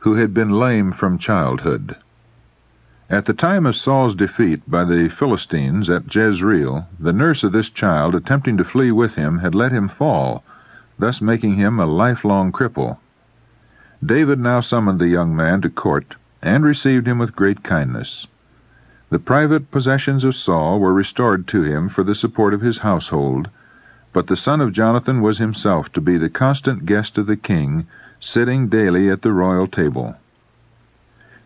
who 0.00 0.14
had 0.14 0.34
been 0.34 0.50
lame 0.50 0.92
from 0.92 1.18
childhood. 1.18 1.94
At 3.10 3.26
the 3.26 3.32
time 3.32 3.66
of 3.66 3.76
Saul's 3.76 4.14
defeat 4.14 4.62
by 4.70 4.84
the 4.84 5.08
Philistines 5.08 5.90
at 5.90 6.14
Jezreel, 6.14 6.86
the 6.98 7.12
nurse 7.12 7.42
of 7.42 7.52
this 7.52 7.68
child, 7.68 8.14
attempting 8.14 8.56
to 8.56 8.64
flee 8.64 8.92
with 8.92 9.16
him, 9.16 9.38
had 9.38 9.54
let 9.54 9.72
him 9.72 9.88
fall, 9.88 10.44
thus 10.98 11.20
making 11.20 11.56
him 11.56 11.78
a 11.78 11.86
lifelong 11.86 12.52
cripple. 12.52 12.98
David 14.04 14.38
now 14.38 14.60
summoned 14.60 14.98
the 14.98 15.08
young 15.08 15.34
man 15.36 15.60
to 15.62 15.68
court, 15.68 16.14
and 16.40 16.64
received 16.64 17.06
him 17.06 17.18
with 17.18 17.36
great 17.36 17.62
kindness. 17.62 18.26
The 19.10 19.18
private 19.18 19.70
possessions 19.70 20.24
of 20.24 20.36
Saul 20.36 20.78
were 20.78 20.94
restored 20.94 21.46
to 21.48 21.62
him 21.62 21.88
for 21.88 22.04
the 22.04 22.14
support 22.14 22.54
of 22.54 22.60
his 22.60 22.78
household, 22.78 23.50
but 24.12 24.28
the 24.28 24.36
son 24.36 24.60
of 24.60 24.72
Jonathan 24.72 25.20
was 25.20 25.38
himself 25.38 25.92
to 25.92 26.00
be 26.00 26.16
the 26.16 26.30
constant 26.30 26.86
guest 26.86 27.18
of 27.18 27.26
the 27.26 27.36
king, 27.36 27.86
sitting 28.20 28.68
daily 28.68 29.10
at 29.10 29.22
the 29.22 29.32
royal 29.32 29.66
table. 29.66 30.14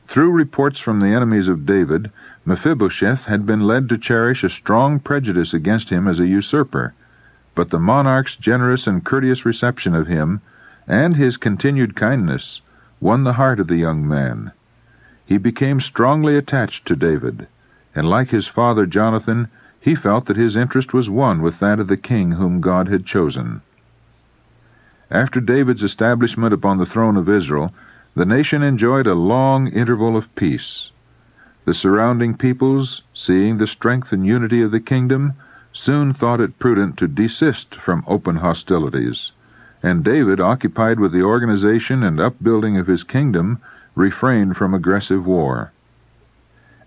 Through 0.09 0.33
reports 0.33 0.79
from 0.79 1.01
the 1.01 1.07
enemies 1.07 1.49
of 1.49 1.65
David, 1.65 2.11
Mephibosheth 2.45 3.25
had 3.25 3.47
been 3.47 3.61
led 3.61 3.89
to 3.89 3.97
cherish 3.97 4.45
a 4.45 4.51
strong 4.51 4.99
prejudice 4.99 5.55
against 5.55 5.89
him 5.89 6.07
as 6.07 6.21
a 6.21 6.27
usurper, 6.27 6.93
but 7.55 7.71
the 7.71 7.79
monarch's 7.79 8.37
generous 8.37 8.87
and 8.87 9.05
courteous 9.05 9.47
reception 9.47 9.95
of 9.95 10.09
him 10.09 10.41
and 10.87 11.17
his 11.17 11.37
continued 11.37 11.97
kindness 11.97 12.61
won 13.01 13.25
the 13.25 13.35
heart 13.35 13.61
of 13.61 13.69
the 13.69 13.77
young 13.77 14.07
man. 14.07 14.53
He 15.25 15.39
became 15.39 15.81
strongly 15.81 16.37
attached 16.37 16.87
to 16.87 16.97
David, 16.97 17.47
and 17.95 18.09
like 18.09 18.31
his 18.31 18.47
father 18.47 18.85
Jonathan, 18.85 19.49
he 19.81 19.95
felt 19.95 20.27
that 20.27 20.37
his 20.37 20.57
interest 20.57 20.93
was 20.93 21.09
one 21.09 21.41
with 21.41 21.61
that 21.61 21.81
of 21.81 21.89
the 21.89 21.97
king 21.97 22.33
whom 22.33 22.61
God 22.61 22.89
had 22.89 23.07
chosen. 23.07 23.63
After 25.15 25.41
David's 25.41 25.85
establishment 25.85 26.53
upon 26.53 26.79
the 26.79 26.85
throne 26.85 27.17
of 27.17 27.29
Israel, 27.29 27.73
the 28.17 28.27
nation 28.27 28.65
enjoyed 28.65 29.07
a 29.07 29.15
long 29.15 29.69
interval 29.69 30.17
of 30.17 30.35
peace. 30.35 30.91
The 31.65 31.73
surrounding 31.73 32.37
peoples, 32.37 33.01
seeing 33.15 33.59
the 33.59 33.69
strength 33.69 34.13
and 34.13 34.27
unity 34.27 34.61
of 34.61 34.73
the 34.73 34.81
kingdom, 34.81 35.35
soon 35.73 36.13
thought 36.13 36.41
it 36.41 36.59
prudent 36.59 36.97
to 36.97 37.07
desist 37.07 37.77
from 37.77 38.03
open 38.09 38.37
hostilities 38.37 39.31
and 39.85 40.03
David, 40.03 40.41
occupied 40.41 40.99
with 40.99 41.13
the 41.13 41.23
organization 41.23 42.03
and 42.03 42.19
upbuilding 42.19 42.79
of 42.79 42.87
his 42.87 43.05
kingdom, 43.05 43.59
refrained 43.95 44.57
from 44.57 44.73
aggressive 44.73 45.27
war. 45.27 45.73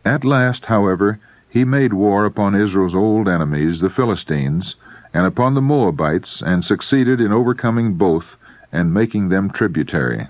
At 0.03 0.25
last, 0.25 0.65
however, 0.65 1.19
he 1.47 1.63
made 1.63 1.93
war 1.93 2.25
upon 2.25 2.55
Israel's 2.55 2.95
old 2.95 3.29
enemies, 3.29 3.79
the 3.79 3.89
Philistines, 3.89 4.75
and 5.13 5.25
upon 5.25 5.53
the 5.53 5.61
Moabites, 5.61 6.41
and 6.41 6.63
succeeded 6.63 7.21
in 7.21 7.31
overcoming 7.31 7.93
both 7.93 8.35
and 8.71 8.93
making 8.93 9.29
them 9.29 9.49
tributary. 9.49 10.27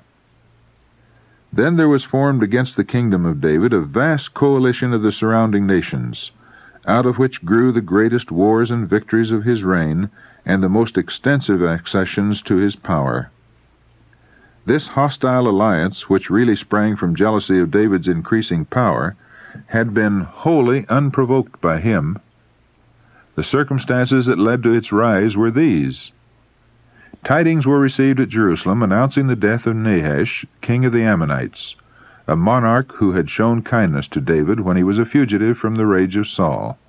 Then 1.52 1.76
there 1.76 1.88
was 1.88 2.04
formed 2.04 2.44
against 2.44 2.76
the 2.76 2.84
kingdom 2.84 3.26
of 3.26 3.42
David 3.42 3.74
a 3.74 3.82
vast 3.82 4.34
coalition 4.34 4.94
of 4.94 5.02
the 5.02 5.12
surrounding 5.12 5.66
nations, 5.66 6.32
out 6.86 7.06
of 7.06 7.18
which 7.18 7.44
grew 7.44 7.72
the 7.72 7.82
greatest 7.82 8.32
wars 8.32 8.70
and 8.70 8.90
victories 8.90 9.32
of 9.32 9.44
his 9.44 9.64
reign, 9.64 10.10
and 10.46 10.62
the 10.62 10.70
most 10.70 10.98
extensive 10.98 11.64
accessions 11.64 12.42
to 12.44 12.58
his 12.58 12.76
power. 12.76 13.30
This 14.66 14.88
hostile 14.88 15.48
alliance, 15.48 16.10
which 16.10 16.30
really 16.30 16.56
sprang 16.56 16.96
from 16.96 17.16
jealousy 17.16 17.60
of 17.60 17.72
David's 17.72 18.08
increasing 18.08 18.66
power, 18.66 19.16
had 19.68 19.94
been 19.94 20.22
wholly 20.22 20.86
unprovoked 20.90 21.60
by 21.62 21.80
him. 21.80 22.20
The 23.38 23.44
circumstances 23.44 24.26
that 24.26 24.40
led 24.40 24.64
to 24.64 24.74
its 24.74 24.92
rise 24.92 25.38
were 25.38 25.52
these. 25.52 26.12
Tidings 27.24 27.68
were 27.68 27.80
received 27.80 28.20
at 28.20 28.30
Jerusalem 28.30 28.82
announcing 28.82 29.28
the 29.28 29.36
death 29.36 29.68
of 29.68 29.76
Nahash, 29.76 30.44
king 30.62 30.86
of 30.86 30.92
the 30.92 31.04
Ammonites, 31.04 31.76
a 32.28 32.36
monarch 32.36 32.94
who 32.94 33.12
had 33.12 33.30
shown 33.30 33.62
kindness 33.62 34.08
to 34.08 34.22
David 34.22 34.62
when 34.62 34.76
he 34.76 34.82
was 34.82 34.98
a 34.98 35.06
fugitive 35.06 35.56
from 35.56 35.76
the 35.76 35.86
rage 35.86 36.18
of 36.18 36.28
Saul. 36.28 36.80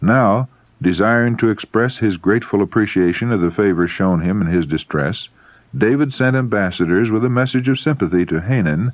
Now, 0.00 0.46
desiring 0.80 1.36
to 1.38 1.50
express 1.50 1.96
his 1.96 2.18
grateful 2.18 2.62
appreciation 2.62 3.32
of 3.32 3.40
the 3.40 3.50
favor 3.50 3.88
shown 3.88 4.20
him 4.20 4.40
in 4.40 4.46
his 4.46 4.64
distress, 4.64 5.28
David 5.76 6.14
sent 6.14 6.36
ambassadors 6.36 7.10
with 7.10 7.24
a 7.24 7.28
message 7.28 7.68
of 7.68 7.80
sympathy 7.80 8.24
to 8.26 8.42
Hanun, 8.42 8.92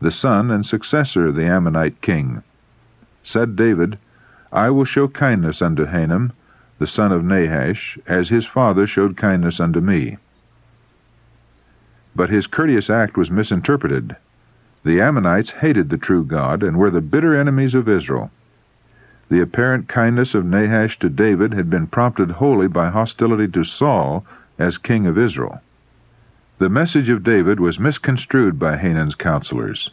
the 0.00 0.10
son 0.10 0.50
and 0.50 0.64
successor 0.64 1.26
of 1.26 1.34
the 1.34 1.44
Ammonite 1.44 2.00
king. 2.00 2.42
Said 3.22 3.54
David, 3.54 3.98
I 4.52 4.70
will 4.70 4.84
show 4.84 5.08
kindness 5.08 5.60
unto 5.60 5.86
Hanun, 5.86 6.32
the 6.78 6.86
son 6.86 7.10
of 7.10 7.24
Nahash, 7.24 7.98
as 8.06 8.28
his 8.28 8.46
father 8.46 8.86
showed 8.86 9.16
kindness 9.16 9.58
unto 9.58 9.80
me. 9.80 10.18
But 12.14 12.30
his 12.30 12.46
courteous 12.46 12.88
act 12.88 13.16
was 13.16 13.28
misinterpreted. 13.28 14.14
The 14.84 15.00
Ammonites 15.00 15.50
hated 15.50 15.90
the 15.90 15.96
true 15.96 16.22
God 16.22 16.62
and 16.62 16.76
were 16.76 16.90
the 16.90 17.00
bitter 17.00 17.34
enemies 17.34 17.74
of 17.74 17.88
Israel. 17.88 18.30
The 19.30 19.40
apparent 19.40 19.88
kindness 19.88 20.32
of 20.32 20.44
Nahash 20.44 20.96
to 21.00 21.08
David 21.08 21.52
had 21.52 21.68
been 21.68 21.88
prompted 21.88 22.30
wholly 22.30 22.68
by 22.68 22.90
hostility 22.90 23.48
to 23.48 23.64
Saul 23.64 24.24
as 24.60 24.78
king 24.78 25.08
of 25.08 25.18
Israel. 25.18 25.60
The 26.58 26.68
message 26.68 27.08
of 27.08 27.24
David 27.24 27.58
was 27.58 27.80
misconstrued 27.80 28.60
by 28.60 28.76
Hanun's 28.76 29.16
counselors. 29.16 29.90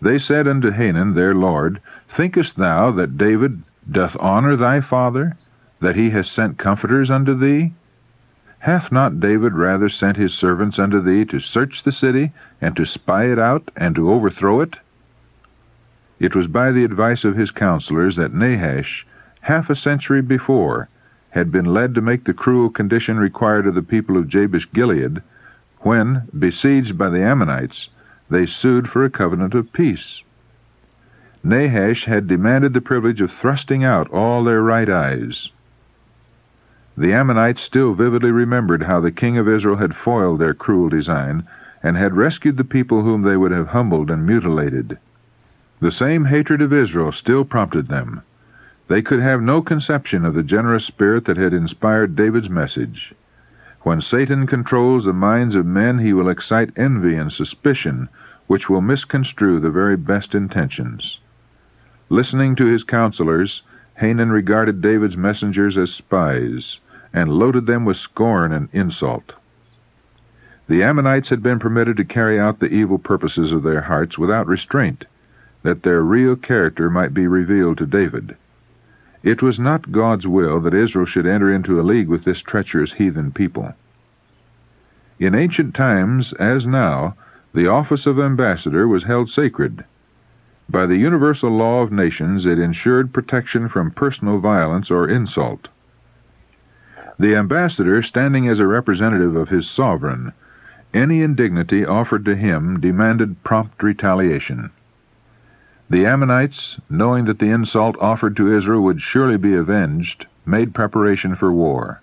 They 0.00 0.20
said 0.20 0.46
unto 0.46 0.70
Hanun 0.70 1.14
their 1.14 1.34
lord, 1.34 1.80
Thinkest 2.06 2.54
thou 2.54 2.92
that 2.92 3.18
David 3.18 3.64
doth 3.88 4.16
honor 4.18 4.56
thy 4.56 4.80
father, 4.80 5.36
that 5.78 5.94
he 5.94 6.10
has 6.10 6.28
sent 6.28 6.58
comforters 6.58 7.08
unto 7.08 7.32
thee? 7.34 7.72
Hath 8.58 8.90
not 8.90 9.20
David 9.20 9.52
rather 9.52 9.88
sent 9.88 10.16
his 10.16 10.34
servants 10.34 10.76
unto 10.76 11.00
thee 11.00 11.24
to 11.26 11.38
search 11.38 11.84
the 11.84 11.92
city, 11.92 12.32
and 12.60 12.74
to 12.74 12.84
spy 12.84 13.26
it 13.26 13.38
out, 13.38 13.70
and 13.76 13.94
to 13.94 14.10
overthrow 14.10 14.60
it? 14.60 14.80
It 16.18 16.34
was 16.34 16.48
by 16.48 16.72
the 16.72 16.82
advice 16.82 17.24
of 17.24 17.36
his 17.36 17.52
counselors 17.52 18.16
that 18.16 18.34
Nahash, 18.34 19.06
half 19.42 19.70
a 19.70 19.76
century 19.76 20.20
before, 20.20 20.88
had 21.30 21.52
been 21.52 21.66
led 21.66 21.94
to 21.94 22.00
make 22.00 22.24
the 22.24 22.34
cruel 22.34 22.70
condition 22.70 23.18
required 23.18 23.68
of 23.68 23.76
the 23.76 23.82
people 23.82 24.16
of 24.16 24.26
Jabesh 24.26 24.68
Gilead 24.72 25.22
when, 25.82 26.22
besieged 26.36 26.98
by 26.98 27.08
the 27.08 27.22
Ammonites, 27.22 27.88
they 28.28 28.46
sued 28.46 28.88
for 28.88 29.04
a 29.04 29.10
covenant 29.10 29.54
of 29.54 29.72
peace. 29.72 30.24
Nahash 31.44 32.06
had 32.06 32.26
demanded 32.26 32.74
the 32.74 32.80
privilege 32.80 33.20
of 33.20 33.30
thrusting 33.30 33.84
out 33.84 34.10
all 34.10 34.42
their 34.42 34.64
right 34.64 34.88
eyes. 34.90 35.52
The 36.98 37.12
Ammonites 37.12 37.62
still 37.62 37.94
vividly 37.94 38.32
remembered 38.32 38.82
how 38.82 38.98
the 38.98 39.12
king 39.12 39.38
of 39.38 39.46
Israel 39.46 39.76
had 39.76 39.94
foiled 39.94 40.40
their 40.40 40.54
cruel 40.54 40.88
design, 40.88 41.44
and 41.84 41.96
had 41.96 42.16
rescued 42.16 42.56
the 42.56 42.64
people 42.64 43.02
whom 43.02 43.22
they 43.22 43.36
would 43.36 43.52
have 43.52 43.68
humbled 43.68 44.10
and 44.10 44.26
mutilated. 44.26 44.98
The 45.78 45.92
same 45.92 46.24
hatred 46.24 46.60
of 46.60 46.72
Israel 46.72 47.12
still 47.12 47.44
prompted 47.44 47.86
them. 47.86 48.22
They 48.88 49.00
could 49.00 49.20
have 49.20 49.40
no 49.40 49.62
conception 49.62 50.24
of 50.24 50.34
the 50.34 50.42
generous 50.42 50.84
spirit 50.84 51.26
that 51.26 51.36
had 51.36 51.54
inspired 51.54 52.16
David's 52.16 52.50
message. 52.50 53.14
When 53.82 54.00
Satan 54.00 54.48
controls 54.48 55.04
the 55.04 55.12
minds 55.12 55.54
of 55.54 55.64
men, 55.64 56.00
he 56.00 56.12
will 56.12 56.28
excite 56.28 56.72
envy 56.76 57.14
and 57.14 57.30
suspicion, 57.30 58.08
which 58.48 58.68
will 58.68 58.80
misconstrue 58.80 59.60
the 59.60 59.70
very 59.70 59.96
best 59.96 60.34
intentions. 60.34 61.20
Listening 62.08 62.54
to 62.54 62.66
his 62.66 62.84
counselors, 62.84 63.62
Hanun 63.94 64.30
regarded 64.30 64.80
David's 64.80 65.16
messengers 65.16 65.76
as 65.76 65.92
spies, 65.92 66.78
and 67.12 67.32
loaded 67.32 67.66
them 67.66 67.84
with 67.84 67.96
scorn 67.96 68.52
and 68.52 68.68
insult. 68.72 69.34
The 70.68 70.84
Ammonites 70.84 71.30
had 71.30 71.42
been 71.42 71.58
permitted 71.58 71.96
to 71.96 72.04
carry 72.04 72.38
out 72.38 72.60
the 72.60 72.72
evil 72.72 72.98
purposes 72.98 73.50
of 73.50 73.64
their 73.64 73.80
hearts 73.80 74.18
without 74.18 74.46
restraint, 74.46 75.06
that 75.64 75.82
their 75.82 76.02
real 76.02 76.36
character 76.36 76.88
might 76.88 77.12
be 77.12 77.26
revealed 77.26 77.78
to 77.78 77.86
David. 77.86 78.36
It 79.24 79.42
was 79.42 79.58
not 79.58 79.90
God's 79.90 80.28
will 80.28 80.60
that 80.60 80.74
Israel 80.74 81.06
should 81.06 81.26
enter 81.26 81.52
into 81.52 81.80
a 81.80 81.82
league 81.82 82.08
with 82.08 82.22
this 82.22 82.40
treacherous 82.40 82.92
heathen 82.92 83.32
people. 83.32 83.74
In 85.18 85.34
ancient 85.34 85.74
times, 85.74 86.32
as 86.34 86.66
now, 86.66 87.16
the 87.52 87.66
office 87.66 88.06
of 88.06 88.20
ambassador 88.20 88.86
was 88.86 89.02
held 89.02 89.28
sacred. 89.28 89.84
By 90.68 90.86
the 90.86 90.96
universal 90.96 91.50
law 91.50 91.82
of 91.82 91.92
nations, 91.92 92.44
it 92.44 92.58
ensured 92.58 93.12
protection 93.12 93.68
from 93.68 93.92
personal 93.92 94.38
violence 94.38 94.90
or 94.90 95.08
insult. 95.08 95.68
The 97.18 97.36
ambassador, 97.36 98.02
standing 98.02 98.48
as 98.48 98.58
a 98.58 98.66
representative 98.66 99.36
of 99.36 99.48
his 99.48 99.68
sovereign, 99.70 100.32
any 100.92 101.22
indignity 101.22 101.86
offered 101.86 102.24
to 102.24 102.34
him 102.34 102.80
demanded 102.80 103.42
prompt 103.44 103.82
retaliation. 103.82 104.70
The 105.88 106.04
Ammonites, 106.04 106.80
knowing 106.90 107.26
that 107.26 107.38
the 107.38 107.50
insult 107.50 107.96
offered 108.00 108.36
to 108.36 108.52
Israel 108.52 108.82
would 108.82 109.00
surely 109.00 109.36
be 109.36 109.54
avenged, 109.54 110.26
made 110.44 110.74
preparation 110.74 111.36
for 111.36 111.52
war. 111.52 112.00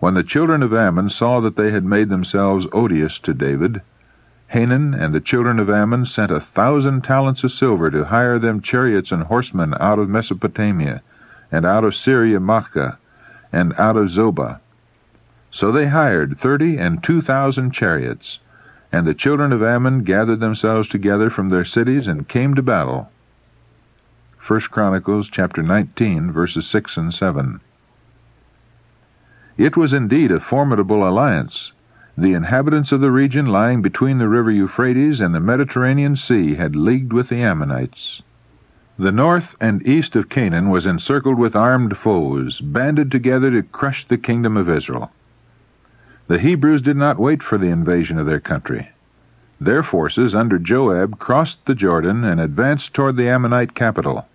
When 0.00 0.14
the 0.14 0.22
children 0.22 0.62
of 0.62 0.72
Ammon 0.72 1.10
saw 1.10 1.40
that 1.40 1.56
they 1.56 1.70
had 1.70 1.84
made 1.84 2.08
themselves 2.08 2.66
odious 2.72 3.18
to 3.20 3.34
David, 3.34 3.82
Hanun 4.52 4.92
and 4.92 5.14
the 5.14 5.20
children 5.20 5.58
of 5.58 5.70
Ammon 5.70 6.04
sent 6.04 6.30
a 6.30 6.38
thousand 6.38 7.04
talents 7.04 7.42
of 7.42 7.52
silver 7.52 7.90
to 7.90 8.04
hire 8.04 8.38
them 8.38 8.60
chariots 8.60 9.10
and 9.10 9.22
horsemen 9.22 9.74
out 9.80 9.98
of 9.98 10.10
Mesopotamia, 10.10 11.00
and 11.50 11.64
out 11.64 11.84
of 11.84 11.96
Syria 11.96 12.38
Maachah, 12.38 12.98
and 13.50 13.72
out 13.78 13.96
of 13.96 14.10
Zobah. 14.10 14.60
So 15.50 15.72
they 15.72 15.86
hired 15.86 16.38
thirty 16.38 16.76
and 16.76 17.02
two 17.02 17.22
thousand 17.22 17.70
chariots, 17.70 18.40
and 18.92 19.06
the 19.06 19.14
children 19.14 19.52
of 19.52 19.62
Ammon 19.62 20.04
gathered 20.04 20.40
themselves 20.40 20.86
together 20.86 21.30
from 21.30 21.48
their 21.48 21.64
cities 21.64 22.06
and 22.06 22.28
came 22.28 22.54
to 22.54 22.62
battle. 22.62 23.10
1 24.46 24.60
Chronicles 24.70 25.30
chapter 25.30 25.62
19 25.62 26.30
verses 26.30 26.66
6 26.66 26.98
and 26.98 27.14
7. 27.14 27.60
It 29.56 29.78
was 29.78 29.94
indeed 29.94 30.30
a 30.30 30.40
formidable 30.40 31.08
alliance. 31.08 31.72
The 32.16 32.34
inhabitants 32.34 32.92
of 32.92 33.00
the 33.00 33.10
region 33.10 33.46
lying 33.46 33.80
between 33.80 34.18
the 34.18 34.28
river 34.28 34.50
Euphrates 34.50 35.20
and 35.20 35.34
the 35.34 35.40
Mediterranean 35.40 36.14
Sea 36.16 36.56
had 36.56 36.76
leagued 36.76 37.12
with 37.12 37.30
the 37.30 37.40
Ammonites. 37.40 38.22
The 38.98 39.10
north 39.10 39.56
and 39.58 39.86
east 39.88 40.14
of 40.14 40.28
Canaan 40.28 40.68
was 40.68 40.84
encircled 40.84 41.38
with 41.38 41.56
armed 41.56 41.96
foes, 41.96 42.60
banded 42.60 43.10
together 43.10 43.50
to 43.50 43.62
crush 43.62 44.06
the 44.06 44.18
kingdom 44.18 44.58
of 44.58 44.68
Israel. 44.68 45.10
The 46.28 46.38
Hebrews 46.38 46.82
did 46.82 46.98
not 46.98 47.18
wait 47.18 47.42
for 47.42 47.56
the 47.56 47.70
invasion 47.70 48.18
of 48.18 48.26
their 48.26 48.40
country. 48.40 48.90
Their 49.58 49.82
forces 49.82 50.34
under 50.34 50.58
Joab 50.58 51.18
crossed 51.18 51.64
the 51.64 51.74
Jordan 51.74 52.24
and 52.24 52.40
advanced 52.40 52.92
toward 52.92 53.16
the 53.16 53.28
Ammonite 53.28 53.74
capital. 53.74 54.26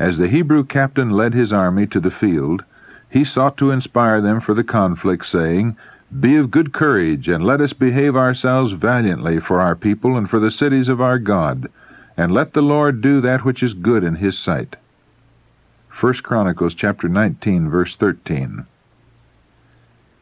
As 0.00 0.18
the 0.18 0.26
Hebrew 0.26 0.64
captain 0.64 1.10
led 1.10 1.32
his 1.32 1.52
army 1.52 1.86
to 1.86 2.00
the 2.00 2.10
field, 2.10 2.64
he 3.08 3.22
sought 3.22 3.56
to 3.58 3.70
inspire 3.70 4.20
them 4.20 4.40
for 4.40 4.52
the 4.52 4.64
conflict, 4.64 5.26
saying, 5.26 5.76
Be 6.20 6.36
of 6.36 6.50
good 6.50 6.74
courage, 6.74 7.26
and 7.26 7.42
let 7.42 7.62
us 7.62 7.72
behave 7.72 8.16
ourselves 8.16 8.72
valiantly 8.72 9.40
for 9.40 9.60
our 9.60 9.74
people 9.74 10.16
and 10.16 10.28
for 10.28 10.38
the 10.38 10.50
cities 10.50 10.90
of 10.90 11.00
our 11.00 11.18
God, 11.18 11.70
and 12.18 12.30
let 12.30 12.52
the 12.52 12.60
Lord 12.60 13.00
do 13.00 13.22
that 13.22 13.46
which 13.46 13.62
is 13.62 13.72
good 13.72 14.04
in 14.04 14.16
his 14.16 14.38
sight. 14.38 14.76
1 15.98 16.14
Chronicles 16.22 16.74
chapter 16.74 17.08
19 17.08 17.70
verse 17.70 17.96
13. 17.96 18.66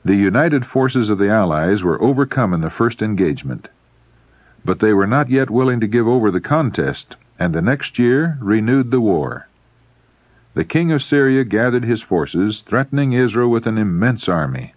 The 0.05 0.14
united 0.14 0.64
forces 0.64 1.11
of 1.11 1.18
the 1.18 1.29
Allies 1.29 1.83
were 1.83 2.00
overcome 2.00 2.55
in 2.55 2.61
the 2.61 2.70
first 2.70 3.03
engagement. 3.03 3.68
But 4.64 4.79
they 4.79 4.92
were 4.92 5.09
not 5.09 5.29
yet 5.29 5.50
willing 5.50 5.81
to 5.81 5.88
give 5.88 6.07
over 6.07 6.31
the 6.31 6.40
contest, 6.40 7.16
and 7.37 7.53
the 7.53 7.62
next 7.62 7.98
year 7.98 8.38
renewed 8.40 8.92
the 8.92 9.00
war. 9.00 9.48
The 10.55 10.64
king 10.64 10.92
of 10.92 11.03
Syria 11.03 11.42
gathered 11.42 11.85
his 11.85 12.00
forces, 12.00 12.61
threatening 12.61 13.12
Israel 13.12 13.50
with 13.50 13.66
an 13.66 13.76
immense 13.76 14.29
army. 14.29 14.74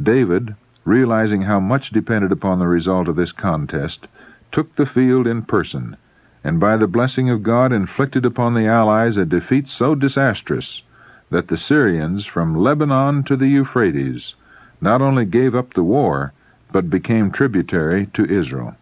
David, 0.00 0.54
realizing 0.84 1.42
how 1.42 1.58
much 1.58 1.90
depended 1.90 2.30
upon 2.30 2.58
the 2.58 2.68
result 2.68 3.08
of 3.08 3.16
this 3.16 3.32
contest, 3.32 4.06
took 4.52 4.76
the 4.76 4.86
field 4.86 5.26
in 5.26 5.42
person, 5.42 5.96
and 6.44 6.60
by 6.60 6.76
the 6.76 6.86
blessing 6.86 7.28
of 7.28 7.42
God 7.42 7.72
inflicted 7.72 8.24
upon 8.24 8.54
the 8.54 8.66
Allies 8.66 9.16
a 9.16 9.24
defeat 9.24 9.68
so 9.68 9.94
disastrous 9.94 10.82
that 11.30 11.48
the 11.48 11.58
Syrians, 11.58 12.24
from 12.24 12.56
Lebanon 12.56 13.24
to 13.24 13.36
the 13.36 13.48
Euphrates, 13.48 14.34
not 14.80 15.02
only 15.02 15.24
gave 15.24 15.54
up 15.54 15.74
the 15.74 15.82
war, 15.82 16.32
but 16.72 16.88
became 16.88 17.30
tributary 17.30 18.06
to 18.14 18.24
Israel. 18.24 18.76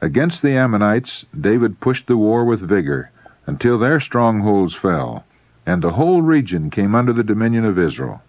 Against 0.00 0.42
the 0.42 0.56
Ammonites, 0.56 1.24
David 1.38 1.80
pushed 1.80 2.06
the 2.06 2.16
war 2.16 2.44
with 2.44 2.60
vigor 2.60 3.10
until 3.46 3.78
their 3.78 4.00
strongholds 4.00 4.74
fell, 4.74 5.24
and 5.64 5.80
the 5.80 5.92
whole 5.92 6.22
region 6.22 6.70
came 6.70 6.94
under 6.94 7.12
the 7.12 7.24
dominion 7.24 7.64
of 7.64 7.78
Israel. 7.78 8.20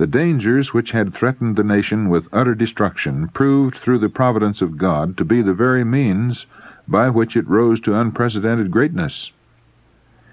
The 0.00 0.06
dangers 0.06 0.72
which 0.72 0.92
had 0.92 1.12
threatened 1.12 1.56
the 1.56 1.62
nation 1.62 2.08
with 2.08 2.26
utter 2.32 2.54
destruction 2.54 3.28
proved 3.28 3.76
through 3.76 3.98
the 3.98 4.08
providence 4.08 4.62
of 4.62 4.78
God 4.78 5.14
to 5.18 5.26
be 5.26 5.42
the 5.42 5.52
very 5.52 5.84
means 5.84 6.46
by 6.88 7.10
which 7.10 7.36
it 7.36 7.46
rose 7.46 7.80
to 7.80 7.94
unprecedented 7.94 8.70
greatness. 8.70 9.30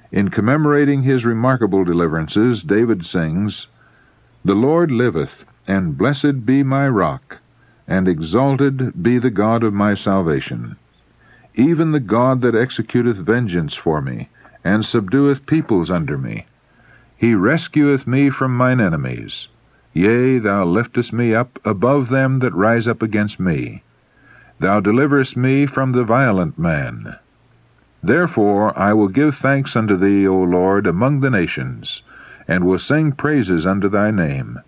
In 0.10 0.30
commemorating 0.30 1.02
his 1.04 1.26
remarkable 1.26 1.84
deliverances, 1.84 2.64
David 2.64 3.06
sings, 3.06 3.68
The 4.46 4.56
Lord 4.56 4.90
liveth, 4.90 5.44
and 5.68 5.98
blessed 5.98 6.46
be 6.46 6.64
my 6.64 6.88
rock, 6.88 7.40
and 7.90 8.08
exalted 8.08 9.04
be 9.04 9.18
the 9.18 9.30
God 9.30 9.64
of 9.64 9.74
my 9.74 9.96
salvation. 9.96 10.78
Even 11.56 11.92
the 11.92 12.00
God 12.00 12.40
that 12.40 12.56
executeth 12.56 13.18
vengeance 13.18 13.74
for 13.74 14.02
me, 14.02 14.30
and 14.64 14.86
subdueth 14.86 15.46
peoples 15.46 15.92
under 15.92 16.18
me. 16.18 16.46
He 17.18 17.36
rescueth 17.36 18.08
me 18.08 18.30
from 18.30 18.56
mine 18.56 18.80
enemies. 18.80 19.50
Yea, 19.98 20.38
thou 20.38 20.64
liftest 20.64 21.12
me 21.12 21.34
up 21.34 21.58
above 21.66 22.10
them 22.10 22.38
that 22.38 22.54
rise 22.54 22.88
up 22.88 23.02
against 23.02 23.40
me. 23.40 23.82
Thou 24.60 24.80
deliverest 24.80 25.36
me 25.36 25.66
from 25.66 25.92
the 25.92 26.04
violent 26.04 26.60
man. 26.60 27.16
Therefore 28.04 28.78
I 28.78 28.94
will 28.94 29.08
give 29.08 29.38
thanks 29.38 29.76
unto 29.76 29.98
thee, 29.98 30.28
O 30.28 30.38
Lord, 30.44 30.86
among 30.86 31.22
the 31.22 31.32
nations, 31.32 32.04
and 32.48 32.64
will 32.64 32.78
sing 32.78 33.12
praises 33.12 33.66
unto 33.66 33.90
thy 33.90 34.12
name. 34.12 34.60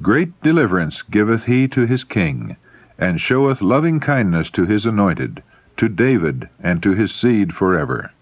Great 0.00 0.40
deliverance 0.40 1.02
giveth 1.02 1.46
he 1.46 1.66
to 1.66 1.84
his 1.84 2.04
king, 2.04 2.54
and 2.96 3.20
showeth 3.20 3.60
loving 3.60 3.98
kindness 3.98 4.50
to 4.50 4.66
his 4.66 4.86
anointed, 4.86 5.42
to 5.78 5.88
David 5.88 6.48
and 6.62 6.80
to 6.84 6.92
his 6.92 7.12
seed 7.12 7.52
forever. 7.52 8.12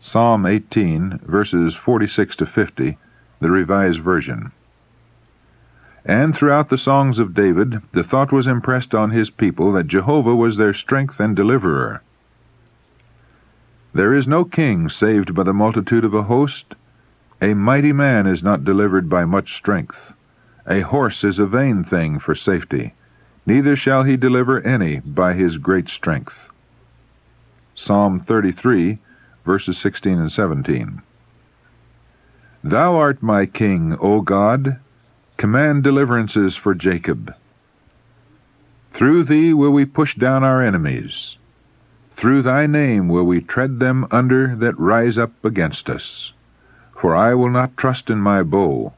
Psalm 0.00 0.44
18, 0.44 1.20
verses 1.24 1.74
46 1.74 2.36
to 2.36 2.44
50, 2.44 2.98
the 3.40 3.50
Revised 3.50 4.00
Version. 4.00 4.52
And 6.04 6.34
throughout 6.34 6.68
the 6.68 6.78
songs 6.78 7.18
of 7.18 7.34
David, 7.34 7.80
the 7.92 8.02
thought 8.02 8.32
was 8.32 8.48
impressed 8.48 8.94
on 8.94 9.10
his 9.10 9.30
people 9.30 9.72
that 9.72 9.86
Jehovah 9.86 10.34
was 10.34 10.56
their 10.56 10.74
strength 10.74 11.20
and 11.20 11.36
deliverer. 11.36 12.02
There 13.94 14.12
is 14.14 14.26
no 14.26 14.44
king 14.44 14.88
saved 14.88 15.34
by 15.34 15.44
the 15.44 15.52
multitude 15.52 16.04
of 16.04 16.14
a 16.14 16.24
host. 16.24 16.74
A 17.40 17.54
mighty 17.54 17.92
man 17.92 18.26
is 18.26 18.42
not 18.42 18.64
delivered 18.64 19.08
by 19.08 19.24
much 19.24 19.54
strength. 19.54 20.12
A 20.66 20.80
horse 20.80 21.24
is 21.24 21.38
a 21.38 21.46
vain 21.46 21.84
thing 21.84 22.18
for 22.18 22.34
safety, 22.34 22.94
neither 23.46 23.76
shall 23.76 24.02
he 24.04 24.16
deliver 24.16 24.60
any 24.60 25.00
by 25.00 25.34
his 25.34 25.58
great 25.58 25.88
strength. 25.88 26.50
Psalm 27.74 28.20
33, 28.20 28.98
verses 29.44 29.78
16 29.78 30.18
and 30.18 30.32
17. 30.32 31.02
Thou 32.64 32.96
art 32.96 33.22
my 33.22 33.44
king, 33.44 33.96
O 34.00 34.20
God, 34.20 34.78
Command 35.42 35.82
deliverances 35.82 36.54
for 36.54 36.72
Jacob. 36.72 37.34
Through 38.92 39.24
thee 39.24 39.52
will 39.52 39.72
we 39.72 39.84
push 39.84 40.14
down 40.14 40.44
our 40.44 40.62
enemies. 40.62 41.36
Through 42.12 42.42
thy 42.42 42.68
name 42.68 43.08
will 43.08 43.24
we 43.24 43.40
tread 43.40 43.80
them 43.80 44.06
under 44.12 44.54
that 44.54 44.78
rise 44.78 45.18
up 45.18 45.32
against 45.44 45.90
us. 45.90 46.32
For 46.96 47.16
I 47.16 47.34
will 47.34 47.50
not 47.50 47.76
trust 47.76 48.08
in 48.08 48.20
my 48.20 48.44
bow, 48.44 48.92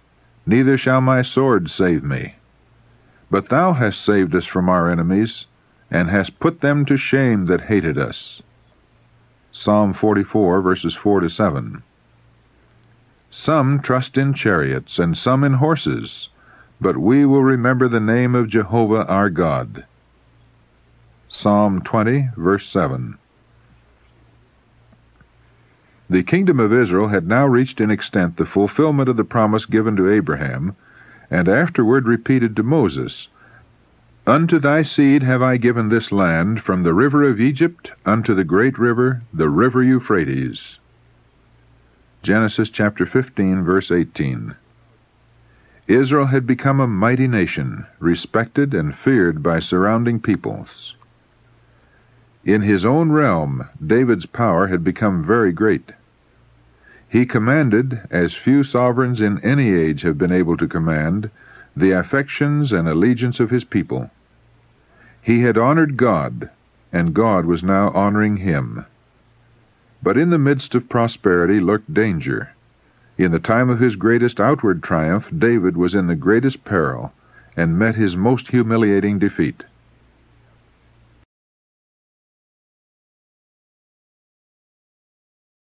neither 0.44 0.76
shall 0.76 1.00
my 1.00 1.22
sword 1.22 1.70
save 1.70 2.04
me. 2.04 2.34
But 3.30 3.48
thou 3.48 3.72
hast 3.72 4.04
saved 4.04 4.34
us 4.34 4.44
from 4.44 4.68
our 4.68 4.90
enemies, 4.90 5.46
and 5.90 6.10
hast 6.10 6.40
put 6.40 6.60
them 6.60 6.84
to 6.84 6.98
shame 6.98 7.46
that 7.46 7.62
hated 7.72 7.96
us. 7.96 8.42
Psalm 9.50 9.94
44, 9.94 10.60
verses 10.60 10.92
4 10.92 11.20
to 11.20 11.30
7. 11.30 11.82
Some 13.30 13.80
trust 13.80 14.18
in 14.18 14.34
chariots, 14.34 14.98
and 14.98 15.16
some 15.16 15.42
in 15.42 15.54
horses 15.54 16.28
but 16.84 16.98
we 16.98 17.24
will 17.24 17.42
remember 17.42 17.88
the 17.88 17.98
name 17.98 18.34
of 18.34 18.46
Jehovah 18.46 19.06
our 19.06 19.30
God. 19.30 19.86
Psalm 21.30 21.80
20, 21.80 22.28
verse 22.36 22.68
7. 22.68 23.16
The 26.10 26.22
kingdom 26.22 26.60
of 26.60 26.74
Israel 26.74 27.08
had 27.08 27.26
now 27.26 27.46
reached 27.46 27.80
in 27.80 27.90
extent 27.90 28.36
the 28.36 28.44
fulfillment 28.44 29.08
of 29.08 29.16
the 29.16 29.24
promise 29.24 29.64
given 29.64 29.96
to 29.96 30.10
Abraham, 30.10 30.76
and 31.30 31.48
afterward 31.48 32.06
repeated 32.06 32.54
to 32.56 32.62
Moses 32.62 33.28
Unto 34.26 34.58
thy 34.58 34.82
seed 34.82 35.22
have 35.22 35.40
I 35.40 35.56
given 35.56 35.88
this 35.88 36.12
land, 36.12 36.60
from 36.60 36.82
the 36.82 36.92
river 36.92 37.22
of 37.22 37.40
Egypt 37.40 37.92
unto 38.04 38.34
the 38.34 38.44
great 38.44 38.78
river, 38.78 39.22
the 39.32 39.48
river 39.48 39.82
Euphrates. 39.82 40.78
Genesis 42.22 42.68
chapter 42.68 43.06
15, 43.06 43.64
verse 43.64 43.90
18. 43.90 44.54
Israel 45.86 46.26
had 46.26 46.46
become 46.46 46.80
a 46.80 46.86
mighty 46.86 47.28
nation, 47.28 47.84
respected 47.98 48.72
and 48.72 48.94
feared 48.94 49.42
by 49.42 49.60
surrounding 49.60 50.18
peoples. 50.18 50.96
In 52.44 52.62
his 52.62 52.86
own 52.86 53.12
realm, 53.12 53.68
David's 53.84 54.24
power 54.24 54.68
had 54.68 54.82
become 54.82 55.22
very 55.22 55.52
great. 55.52 55.92
He 57.06 57.26
commanded, 57.26 58.00
as 58.10 58.34
few 58.34 58.64
sovereigns 58.64 59.20
in 59.20 59.38
any 59.40 59.74
age 59.74 60.02
have 60.02 60.16
been 60.16 60.32
able 60.32 60.56
to 60.56 60.66
command, 60.66 61.30
the 61.76 61.92
affections 61.92 62.72
and 62.72 62.88
allegiance 62.88 63.38
of 63.38 63.50
his 63.50 63.64
people. 63.64 64.10
He 65.20 65.42
had 65.42 65.58
honored 65.58 65.96
God, 65.96 66.48
and 66.92 67.14
God 67.14 67.44
was 67.44 67.62
now 67.62 67.90
honoring 67.90 68.38
him. 68.38 68.86
But 70.02 70.16
in 70.16 70.30
the 70.30 70.38
midst 70.38 70.74
of 70.74 70.88
prosperity 70.88 71.60
lurked 71.60 71.92
danger. 71.92 72.53
In 73.16 73.30
the 73.30 73.38
time 73.38 73.70
of 73.70 73.78
his 73.78 73.94
greatest 73.94 74.40
outward 74.40 74.82
triumph, 74.82 75.28
David 75.36 75.76
was 75.76 75.94
in 75.94 76.08
the 76.08 76.16
greatest 76.16 76.64
peril, 76.64 77.12
and 77.56 77.78
met 77.78 77.94
his 77.94 78.16
most 78.16 78.48
humiliating 78.48 79.20
defeat. 79.20 79.62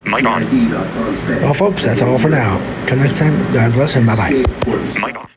Mic 0.04 0.24
on. 0.24 0.42
Well, 1.42 1.54
folks, 1.54 1.84
that's 1.84 2.02
all 2.02 2.18
for 2.18 2.30
now. 2.30 2.58
Till 2.86 2.98
next 2.98 3.18
time, 3.18 3.36
God 3.52 3.72
bless 3.72 3.96
and 3.96 4.06
bye 4.06 4.16
bye. 4.16 4.30
Mic 5.00 5.16
off. 5.16 5.33